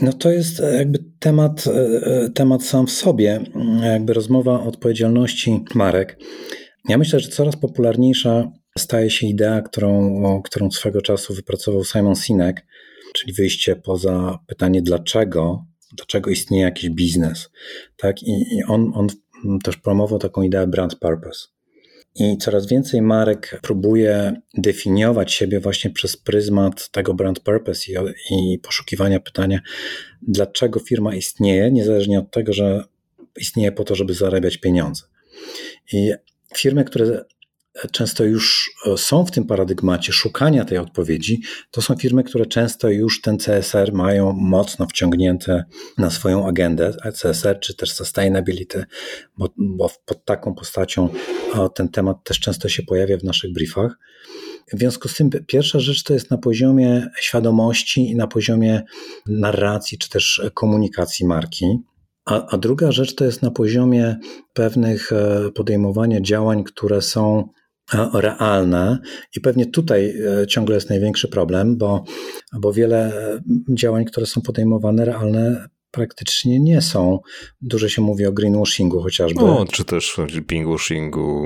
[0.01, 3.41] No to jest e, jakby temat, e, e, temat sam w sobie,
[3.83, 6.17] jakby rozmowa o odpowiedzialności marek.
[6.89, 12.65] Ja myślę, że coraz popularniejsza staje się idea, którą, którą swego czasu wypracował Simon Sinek,
[13.15, 15.65] czyli wyjście poza pytanie dlaczego,
[15.97, 17.49] dlaczego istnieje jakiś biznes.
[17.97, 18.23] Tak?
[18.23, 19.07] I, i on, on
[19.59, 21.47] też promował taką ideę brand purpose.
[22.19, 27.95] I coraz więcej marek próbuje definiować siebie właśnie przez pryzmat tego brand purpose i,
[28.31, 29.59] i poszukiwania pytania,
[30.21, 32.83] dlaczego firma istnieje, niezależnie od tego, że
[33.37, 35.03] istnieje po to, żeby zarabiać pieniądze.
[35.93, 36.11] I
[36.55, 37.25] firmy, które
[37.91, 42.89] często już e, są w tym paradygmacie szukania tej odpowiedzi, to są firmy, które często
[42.89, 45.63] już ten CSR mają mocno wciągnięte
[45.97, 48.85] na swoją agendę, CSR czy też sustainability,
[49.37, 51.09] bo, bo pod taką postacią
[51.75, 53.97] ten temat też często się pojawia w naszych briefach.
[54.73, 58.83] W związku z tym pierwsza rzecz to jest na poziomie świadomości i na poziomie
[59.27, 61.65] narracji czy też komunikacji marki.
[62.25, 64.15] A, a druga rzecz to jest na poziomie
[64.53, 67.64] pewnych e, podejmowania działań, które są e,
[68.13, 68.99] realne
[69.35, 72.03] i pewnie tutaj e, ciągle jest największy problem, bo,
[72.59, 73.11] bo wiele
[73.69, 77.19] działań, które są podejmowane realne praktycznie nie są.
[77.61, 79.41] Dużo się mówi o greenwashingu chociażby.
[79.41, 80.17] No, czy też
[80.47, 81.45] pinkwashingu,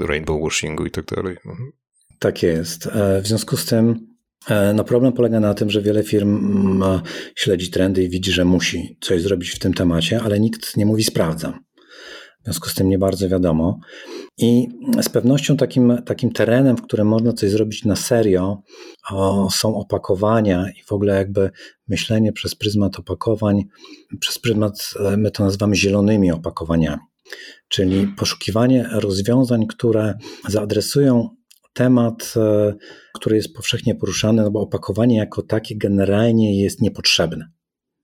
[0.00, 1.36] rainbowwashingu i tak dalej.
[1.46, 1.72] Mhm.
[2.18, 2.88] Tak jest.
[3.22, 4.10] W związku z tym
[4.48, 6.36] E, no problem polega na tym, że wiele firm
[6.82, 7.00] mm,
[7.34, 11.04] śledzi trendy i widzi, że musi coś zrobić w tym temacie, ale nikt nie mówi
[11.04, 11.64] sprawdzam.
[12.40, 13.78] W związku z tym nie bardzo wiadomo.
[14.38, 14.68] I
[15.02, 18.62] z pewnością takim, takim terenem, w którym można coś zrobić na serio,
[19.10, 21.50] o, są opakowania i w ogóle jakby
[21.88, 23.64] myślenie przez pryzmat opakowań,
[24.20, 27.02] przez pryzmat, e, my to nazywamy zielonymi opakowaniami.
[27.68, 30.14] Czyli poszukiwanie rozwiązań, które
[30.48, 31.28] zaadresują
[31.72, 32.74] temat, e,
[33.14, 37.50] który jest powszechnie poruszany, no bo opakowanie jako takie generalnie jest niepotrzebne.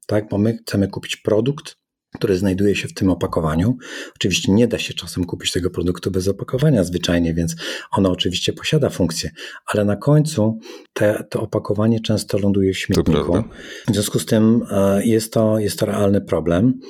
[0.06, 1.76] Tak, bo my chcemy kupić produkt,
[2.14, 3.76] który znajduje się w tym opakowaniu.
[4.16, 7.56] Oczywiście nie da się czasem kupić tego produktu bez opakowania zwyczajnie, więc
[7.92, 9.30] ono oczywiście posiada funkcję,
[9.66, 10.58] ale na końcu
[10.92, 13.42] te, to opakowanie często ląduje w śmietniku.
[13.88, 16.80] W związku z tym e, jest to, jest to realny problem.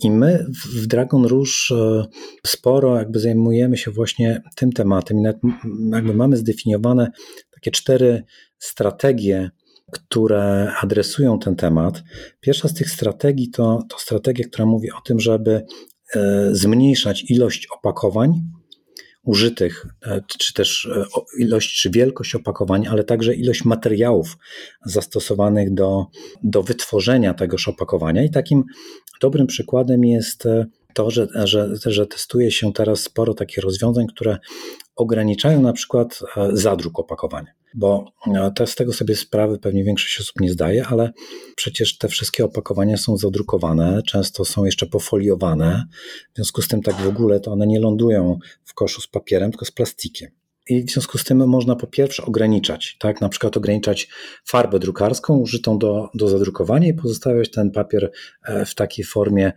[0.00, 2.04] I my w Dragon Rouge e,
[2.46, 5.22] sporo jakby zajmujemy się właśnie tym tematem i
[5.92, 7.10] jakby mamy zdefiniowane
[7.50, 8.22] takie cztery
[8.58, 9.50] strategie,
[9.92, 12.02] które adresują ten temat.
[12.40, 15.66] Pierwsza z tych strategii to, to strategia, która mówi o tym, żeby
[16.14, 18.32] e, zmniejszać ilość opakowań
[19.22, 20.88] użytych, e, czy też
[21.38, 24.36] ilość czy wielkość opakowań, ale także ilość materiałów
[24.86, 26.06] zastosowanych do,
[26.42, 28.24] do wytworzenia tegoż opakowania.
[28.24, 28.64] I takim
[29.20, 34.38] Dobrym przykładem jest e, to, że, że, że testuje się teraz sporo takich rozwiązań, które
[34.98, 37.52] ograniczają na przykład e, zadruk opakowania.
[37.74, 41.12] Bo e, te, z tego sobie sprawy pewnie większość osób nie zdaje, ale
[41.56, 45.84] przecież te wszystkie opakowania są zadrukowane, często są jeszcze pofoliowane,
[46.32, 49.50] w związku z tym tak w ogóle to one nie lądują w koszu z papierem,
[49.50, 50.30] tylko z plastikiem.
[50.68, 54.08] I w związku z tym można po pierwsze ograniczać, tak, na przykład ograniczać
[54.48, 58.10] farbę drukarską użytą do, do zadrukowania i pozostawiać ten papier
[58.44, 59.52] e, w takiej formie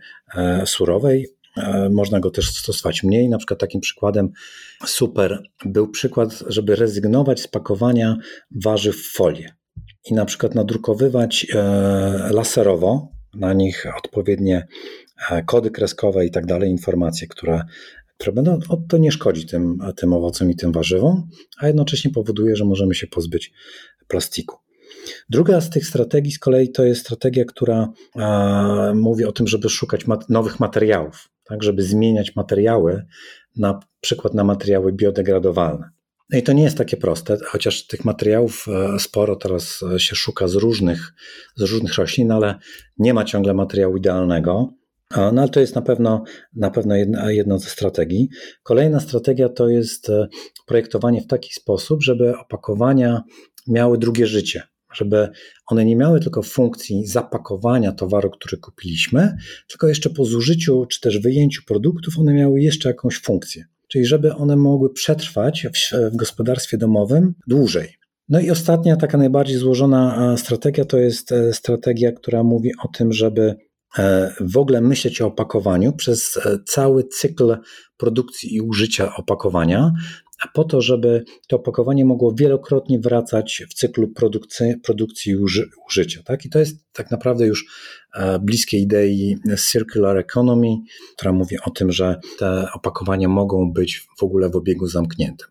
[0.64, 1.26] surowej.
[1.56, 3.28] E, można go też stosować mniej.
[3.28, 4.30] Na przykład takim przykładem
[4.86, 8.16] super był przykład, żeby rezygnować z pakowania
[8.64, 9.52] warzyw w folię
[10.10, 11.46] i na przykład nadrukowywać
[12.30, 14.66] laserowo na nich odpowiednie
[15.46, 17.64] kody kreskowe i tak dalej, informacje, które
[18.32, 22.94] będą, to nie szkodzi tym, tym owocom i tym warzywom, a jednocześnie powoduje, że możemy
[22.94, 23.52] się pozbyć
[24.08, 24.56] plastiku.
[25.30, 27.88] Druga z tych strategii z kolei to jest strategia, która
[28.94, 33.06] mówi o tym, żeby szukać mat nowych materiałów, tak, żeby zmieniać materiały,
[33.56, 35.90] na przykład na materiały biodegradowalne.
[36.30, 40.16] No i to nie jest takie proste, chociaż tych materiałów e, sporo teraz e, się
[40.16, 41.12] szuka z różnych,
[41.56, 42.54] z różnych roślin, ale
[42.98, 44.74] nie ma ciągle materiału idealnego.
[45.16, 46.24] No ale to jest na pewno,
[46.56, 48.28] na pewno jedna, jedna ze strategii.
[48.62, 50.28] Kolejna strategia to jest e,
[50.66, 53.22] projektowanie w taki sposób, żeby opakowania
[53.68, 54.62] miały drugie życie,
[54.94, 55.28] żeby
[55.66, 59.36] one nie miały tylko funkcji zapakowania towaru, który kupiliśmy,
[59.68, 63.64] tylko jeszcze po zużyciu czy też wyjęciu produktów one miały jeszcze jakąś funkcję.
[63.88, 67.94] Czyli żeby one mogły przetrwać w, w gospodarstwie domowym dłużej.
[68.28, 73.12] No i ostatnia, taka najbardziej złożona strategia to jest e, strategia, która mówi o tym,
[73.12, 73.56] żeby
[73.98, 77.56] E, w ogóle myśleć o opakowaniu przez e, cały cykl
[77.96, 79.92] produkcji i użycia opakowania,
[80.44, 86.22] a po to, żeby to opakowanie mogło wielokrotnie wracać w cyklu produkcji, produkcji uży, użycia.
[86.22, 86.44] Tak?
[86.44, 87.66] I to jest tak naprawdę już
[88.14, 89.36] e, bliskie idei
[89.70, 90.68] circular economy,
[91.16, 95.48] która mówi o tym, że te opakowania mogą być w ogóle w obiegu zamkniętym.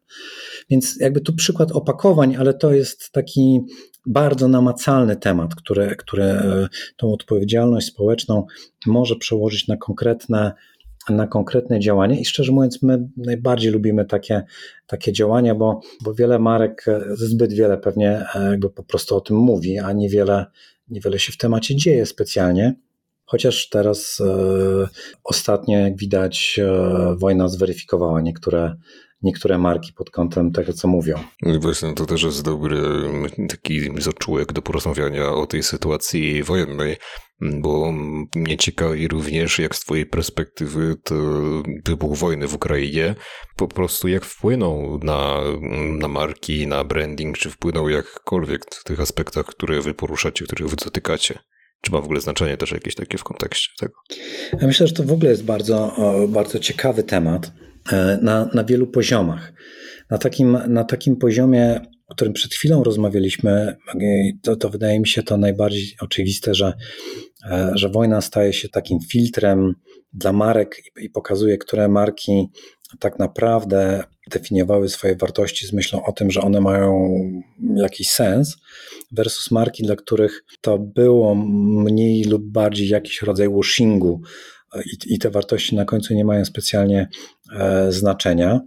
[0.69, 3.59] Więc jakby tu przykład opakowań, ale to jest taki
[4.05, 8.45] bardzo namacalny temat, który, który e, tą odpowiedzialność społeczną
[8.85, 10.53] może przełożyć na konkretne,
[11.09, 12.19] na konkretne działania.
[12.19, 14.43] I szczerze mówiąc, my najbardziej lubimy takie,
[14.87, 19.21] takie działania, bo, bo wiele marek, e, zbyt wiele pewnie e, jakby po prostu o
[19.21, 20.45] tym mówi, a niewiele,
[20.89, 22.75] niewiele się w temacie dzieje specjalnie.
[23.25, 24.87] Chociaż teraz e,
[25.23, 28.75] ostatnio, jak widać, e, wojna zweryfikowała niektóre
[29.23, 31.15] niektóre marki pod kątem tego, co mówią.
[31.59, 32.81] Właśnie to też jest dobry
[33.49, 36.97] taki zaczółek do porozmawiania o tej sytuacji wojennej,
[37.41, 37.91] bo
[38.35, 41.15] mnie ciekawi również, jak z twojej perspektywy to
[41.85, 43.15] wybuch wojny w Ukrainie
[43.55, 45.37] po prostu jak wpłynął na,
[45.99, 50.75] na marki, na branding, czy wpłynął jakkolwiek w tych aspektach, które wy poruszacie, których wy
[50.75, 51.39] dotykacie.
[51.81, 53.93] Czy ma w ogóle znaczenie też jakieś takie w kontekście tego?
[54.61, 55.95] Ja myślę, że to w ogóle jest bardzo,
[56.27, 57.51] bardzo ciekawy temat
[58.21, 59.53] na, na wielu poziomach.
[60.09, 63.75] Na takim, na takim poziomie o którym przed chwilą rozmawialiśmy,
[64.41, 66.73] to, to wydaje mi się to najbardziej oczywiste, że,
[67.51, 69.75] e, że wojna staje się takim filtrem
[70.13, 72.49] dla marek i, i pokazuje, które marki
[72.99, 77.13] tak naprawdę definiowały swoje wartości z myślą o tym, że one mają
[77.75, 78.57] jakiś sens,
[79.11, 84.21] versus marki, dla których to było mniej lub bardziej jakiś rodzaj washingu
[84.85, 87.40] i, i te wartości na końcu nie mają specjalnie e,
[87.89, 88.61] znaczenia.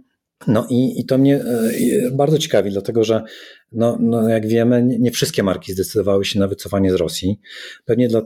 [0.47, 1.71] No i, i to mnie e,
[2.11, 3.23] bardzo ciekawi, dlatego że
[3.71, 7.39] no, no jak wiemy, nie wszystkie marki zdecydowały się na wycofanie z Rosji.
[7.85, 8.21] Pewnie dla,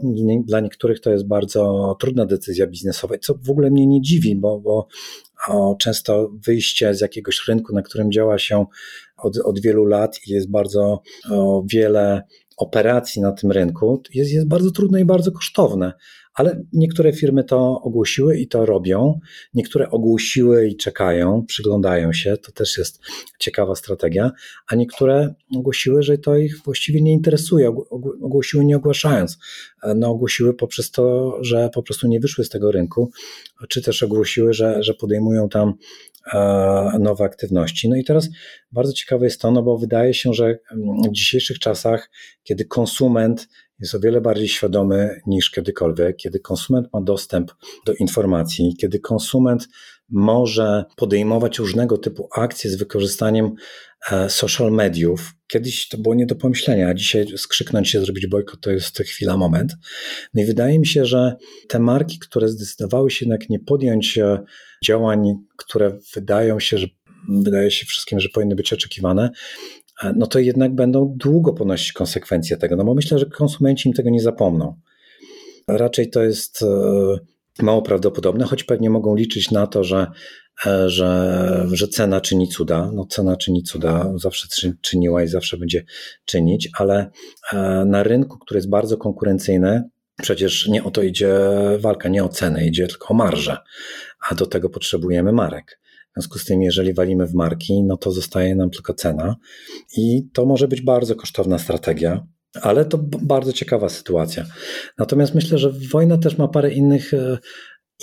[0.45, 4.60] dla niektórych to jest bardzo trudna decyzja biznesowa, co w ogóle mnie nie dziwi, bo,
[4.60, 4.88] bo
[5.47, 8.66] o, często wyjście z jakiegoś rynku, na którym działa się
[9.18, 11.01] od, od wielu lat i jest bardzo
[11.32, 12.24] o, wiele
[12.57, 15.93] operacji na tym rynku, jest, jest bardzo trudne i bardzo kosztowne
[16.40, 19.20] ale niektóre firmy to ogłosiły i to robią.
[19.54, 23.00] Niektóre ogłosiły i czekają, przyglądają się, to też jest
[23.40, 24.32] ciekawa strategia,
[24.68, 27.70] a niektóre ogłosiły, że to ich właściwie nie interesuje,
[28.22, 29.38] ogłosiły nie ogłaszając.
[29.96, 33.12] No, ogłosiły poprzez to, że po prostu nie wyszły z tego rynku,
[33.70, 35.74] czy też ogłosiły, że, że podejmują tam
[36.34, 37.90] e, nowe aktywności.
[37.90, 38.30] No i teraz
[38.72, 40.60] bardzo ciekawe jest to, no bo wydaje się, że
[41.10, 42.10] w dzisiejszych czasach,
[42.44, 43.48] kiedy konsument
[43.80, 47.51] jest o wiele bardziej świadomy niż kiedykolwiek, kiedy konsument ma dostęp
[47.86, 49.67] do informacji, kiedy konsument
[50.09, 53.51] może podejmować różnego typu akcje z wykorzystaniem
[54.11, 55.34] e, social mediów.
[55.47, 59.38] Kiedyś to było nie do pomyślenia, a dzisiaj skrzyknąć się, zrobić bojkot to jest chwila,
[59.38, 59.75] moment.
[60.34, 61.36] No i wydaje mi się, że
[61.67, 64.43] te marki, które zdecydowały się jednak nie podjąć e,
[64.86, 66.88] działań, które wydają się, że
[67.30, 69.30] wydaje się wszystkim, że powinny być oczekiwane,
[70.16, 74.10] no to jednak będą długo ponosić konsekwencje tego, no bo myślę, że konsumenci im tego
[74.10, 74.76] nie zapomną.
[75.68, 80.08] Raczej to jest e, mało prawdopodobne, choć pewnie mogą liczyć na to, że,
[80.66, 82.91] e, że, że cena czyni cuda.
[82.93, 84.47] No cena czyni cuda, zawsze
[84.82, 85.86] czyniła i zawsze będzie
[86.26, 87.12] czynić, ale
[87.54, 89.84] e, na rynku, który jest bardzo konkurencyjny,
[90.22, 91.36] przecież nie o to idzie
[91.80, 93.58] walka, nie o cenę, idzie tylko o marżę,
[94.30, 95.78] a do tego potrzebujemy marek.
[96.20, 99.36] W związku z tym, jeżeli walimy w marki, no to zostaje nam tylko cena
[99.97, 102.28] i to może być bardzo kosztowna strategia,
[102.61, 104.45] ale to bardzo ciekawa sytuacja.
[104.97, 107.38] Natomiast myślę, że wojna też ma parę innych, e,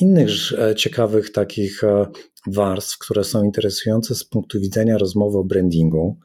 [0.00, 2.06] innych e, ciekawych takich e,
[2.46, 6.18] warstw, które są interesujące z punktu widzenia rozmowy o brandingu.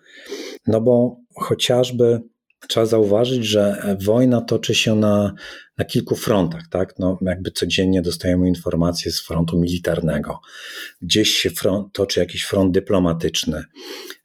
[0.67, 2.21] No bo chociażby
[2.67, 5.33] trzeba zauważyć, że wojna toczy się na,
[5.77, 6.99] na kilku frontach, tak?
[6.99, 10.39] No, jakby codziennie dostajemy informacje z frontu militarnego.
[11.01, 13.63] Gdzieś się front, toczy jakiś front dyplomatyczny.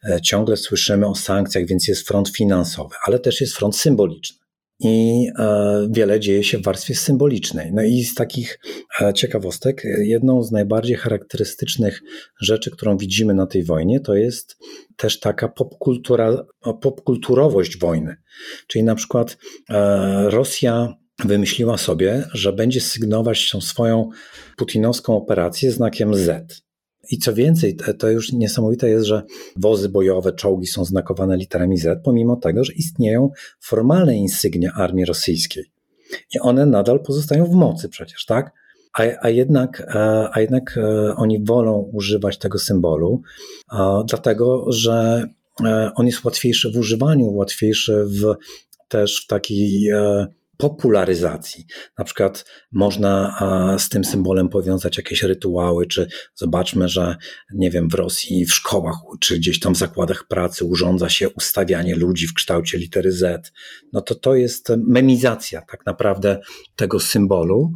[0.04, 4.45] E, ciągle słyszymy o sankcjach, więc jest front finansowy, ale też jest front symboliczny
[4.80, 7.72] i e, wiele dzieje się w warstwie symbolicznej.
[7.72, 8.58] No i z takich
[9.00, 12.02] e, ciekawostek, jedną z najbardziej charakterystycznych
[12.40, 14.56] rzeczy, którą widzimy na tej wojnie, to jest
[14.96, 16.44] też taka popkultura,
[16.80, 18.16] popkulturowość wojny.
[18.66, 19.36] Czyli na przykład
[19.70, 24.08] e, Rosja wymyśliła sobie, że będzie sygnować tą swoją
[24.56, 26.65] putinowską operację znakiem Z.
[27.10, 29.22] I co więcej, to już niesamowite jest, że
[29.56, 33.30] wozy bojowe, czołgi są znakowane literami Z, pomimo tego, że istnieją
[33.60, 35.64] formalne insygnia armii rosyjskiej.
[36.34, 38.52] I one nadal pozostają w mocy przecież, tak?
[38.98, 43.22] A, a, jednak, e, a jednak e, oni wolą używać tego symbolu,
[44.08, 45.24] dlatego że
[45.64, 48.34] e, on jest łatwiejszy w używaniu, łatwiejszy w,
[48.88, 49.90] też w takiej
[50.56, 51.64] popularyzacji.
[51.98, 53.38] Na przykład można
[53.78, 57.16] z tym symbolem powiązać jakieś rytuały, czy zobaczmy, że
[57.54, 61.96] nie wiem, w Rosji w szkołach, czy gdzieś tam w zakładach pracy urządza się ustawianie
[61.96, 63.52] ludzi w kształcie litery Z.
[63.92, 66.40] No to to jest memizacja tak naprawdę
[66.76, 67.72] tego symbolu.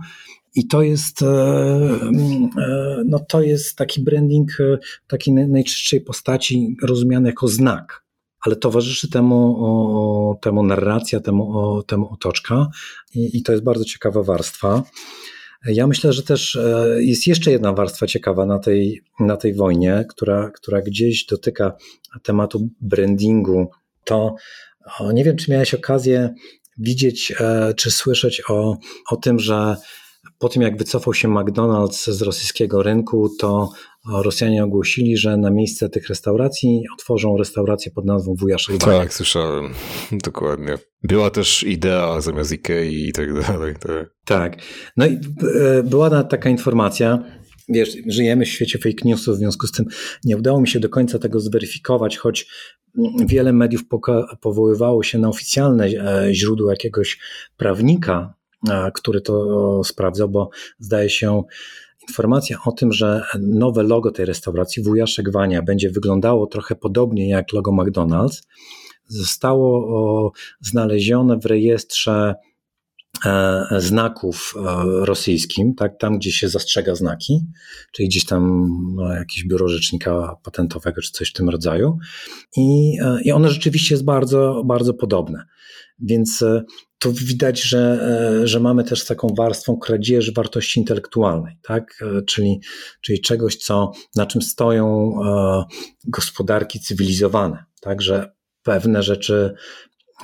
[0.55, 7.28] I to jest, e, e, no to jest taki branding e, takiej najczystszej postaci rozumiany
[7.28, 8.05] jako znak
[8.41, 12.66] ale towarzyszy temu, o, temu narracja, temu, o, temu otoczka
[13.14, 14.82] i, i to jest bardzo ciekawa warstwa.
[15.66, 20.05] Ja myślę, że też e, jest jeszcze jedna warstwa ciekawa na tej, na tej wojnie,
[20.09, 21.76] która, która gdzieś dotyka
[22.22, 23.70] tematu brandingu.
[24.05, 24.34] To
[25.12, 26.34] nie wiem, czy miałeś okazję
[26.78, 28.76] widzieć e, czy słyszeć o,
[29.11, 29.76] o tym, że
[30.41, 33.70] po tym jak wycofał się McDonald's z rosyjskiego rynku, to
[34.22, 38.99] Rosjanie ogłosili, że na miejsce tych restauracji otworzą restaurację pod nazwą Wuja Szejbania.
[38.99, 39.72] Tak, słyszałem.
[40.24, 40.78] Dokładnie.
[41.03, 43.74] Była też idea zamiast Ikei i tak dalej.
[43.80, 44.14] Tak.
[44.24, 44.57] tak.
[44.97, 47.24] No i e, była taka informacja,
[47.68, 49.86] wiesz, żyjemy w świecie fake newsów, w związku z tym
[50.24, 52.47] nie udało mi się do końca tego zweryfikować, choć
[53.26, 53.80] wiele mediów
[54.41, 57.18] powoływało się na oficjalne e, źródło jakiegoś
[57.57, 58.39] prawnika,
[58.95, 61.43] który to sprawdzał, bo zdaje się
[62.09, 67.53] informacja o tym, że nowe logo tej restauracji, Wujaszek Wania, będzie wyglądało trochę podobnie jak
[67.53, 68.43] logo McDonald's,
[69.07, 72.35] zostało znalezione w rejestrze
[73.27, 74.61] e, znaków e,
[75.05, 77.41] rosyjskim, tak, tam gdzie się zastrzega znaki,
[77.93, 78.71] czyli gdzieś tam
[79.19, 81.99] jakieś biuro rzecznika patentowego czy coś w tym rodzaju.
[82.57, 85.45] I, e, i rzeczywiście jest bardzo, bardzo podobne.
[85.99, 86.45] Więc
[87.01, 88.01] to widać, że,
[88.44, 92.05] że mamy też taką warstwą kradzieży wartości intelektualnej, tak?
[92.26, 92.61] czyli,
[93.01, 95.12] czyli czegoś, co, na czym stoją
[96.05, 97.64] gospodarki cywilizowane.
[97.80, 98.32] Także
[98.62, 99.55] pewne rzeczy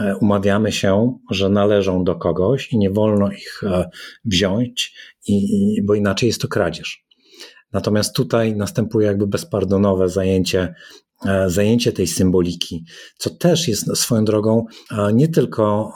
[0.00, 3.90] e, umawiamy się, że należą do kogoś i nie wolno ich e,
[4.24, 4.94] wziąć,
[5.28, 7.06] i, bo inaczej jest to kradzież.
[7.76, 10.74] Natomiast tutaj następuje jakby bezpardonowe zajęcie,
[11.26, 12.84] e, zajęcie tej symboliki,
[13.18, 14.64] co też jest swoją drogą
[15.12, 15.92] nie tylko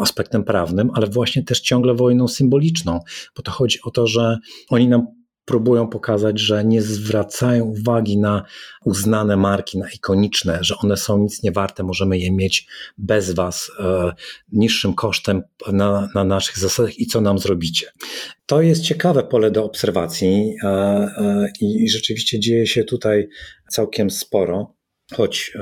[0.00, 3.00] aspektem prawnym, ale właśnie też ciągle wojną symboliczną,
[3.36, 4.38] bo to chodzi o to, że
[4.70, 5.06] oni nam
[5.44, 8.44] próbują pokazać, że nie zwracają uwagi na
[8.84, 12.66] uznane marki, na ikoniczne, że one są nic nie warte, możemy je mieć
[12.98, 14.12] bez Was e,
[14.52, 15.42] niższym kosztem
[15.72, 17.86] na, na naszych zasadach i co nam zrobicie.
[18.46, 23.28] To jest ciekawe pole do obserwacji e, e, i rzeczywiście dzieje się tutaj
[23.68, 24.74] całkiem sporo,
[25.12, 25.52] choć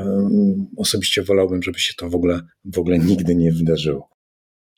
[0.77, 4.12] osobiście wolałbym, żeby się to w ogóle, w ogóle nigdy nie wydarzyło.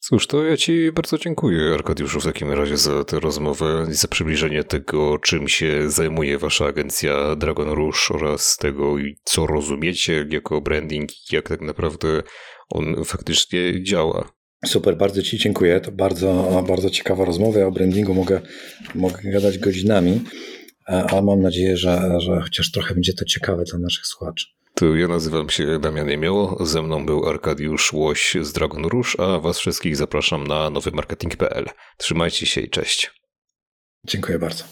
[0.09, 4.09] Cóż, to ja Ci bardzo dziękuję, Arkadiuszu, w takim razie za tę rozmowę i za
[4.09, 11.12] przybliżenie tego, czym się zajmuje Wasza agencja Dragon Rouge oraz tego, co rozumiecie jako branding
[11.12, 12.22] i jak tak naprawdę
[12.70, 14.32] on faktycznie działa.
[14.66, 15.80] Super, bardzo Ci dziękuję.
[15.80, 17.59] To bardzo, bardzo ciekawa rozmowa.
[17.59, 18.40] Ja o brandingu mogę,
[18.94, 20.20] mogę gadać godzinami,
[20.87, 24.47] a mam nadzieję, że, że chociaż trochę będzie to ciekawe dla naszych słuchaczy.
[24.74, 29.41] To ja nazywam się Damian Jemioło, ze mną był Arkadiusz Łoś z Dragon Rouge, a
[29.41, 31.66] was wszystkich zapraszam na nowymarketing.pl.
[31.99, 33.11] Trzymajcie się i cześć.
[34.07, 34.64] Dziękuję bardzo.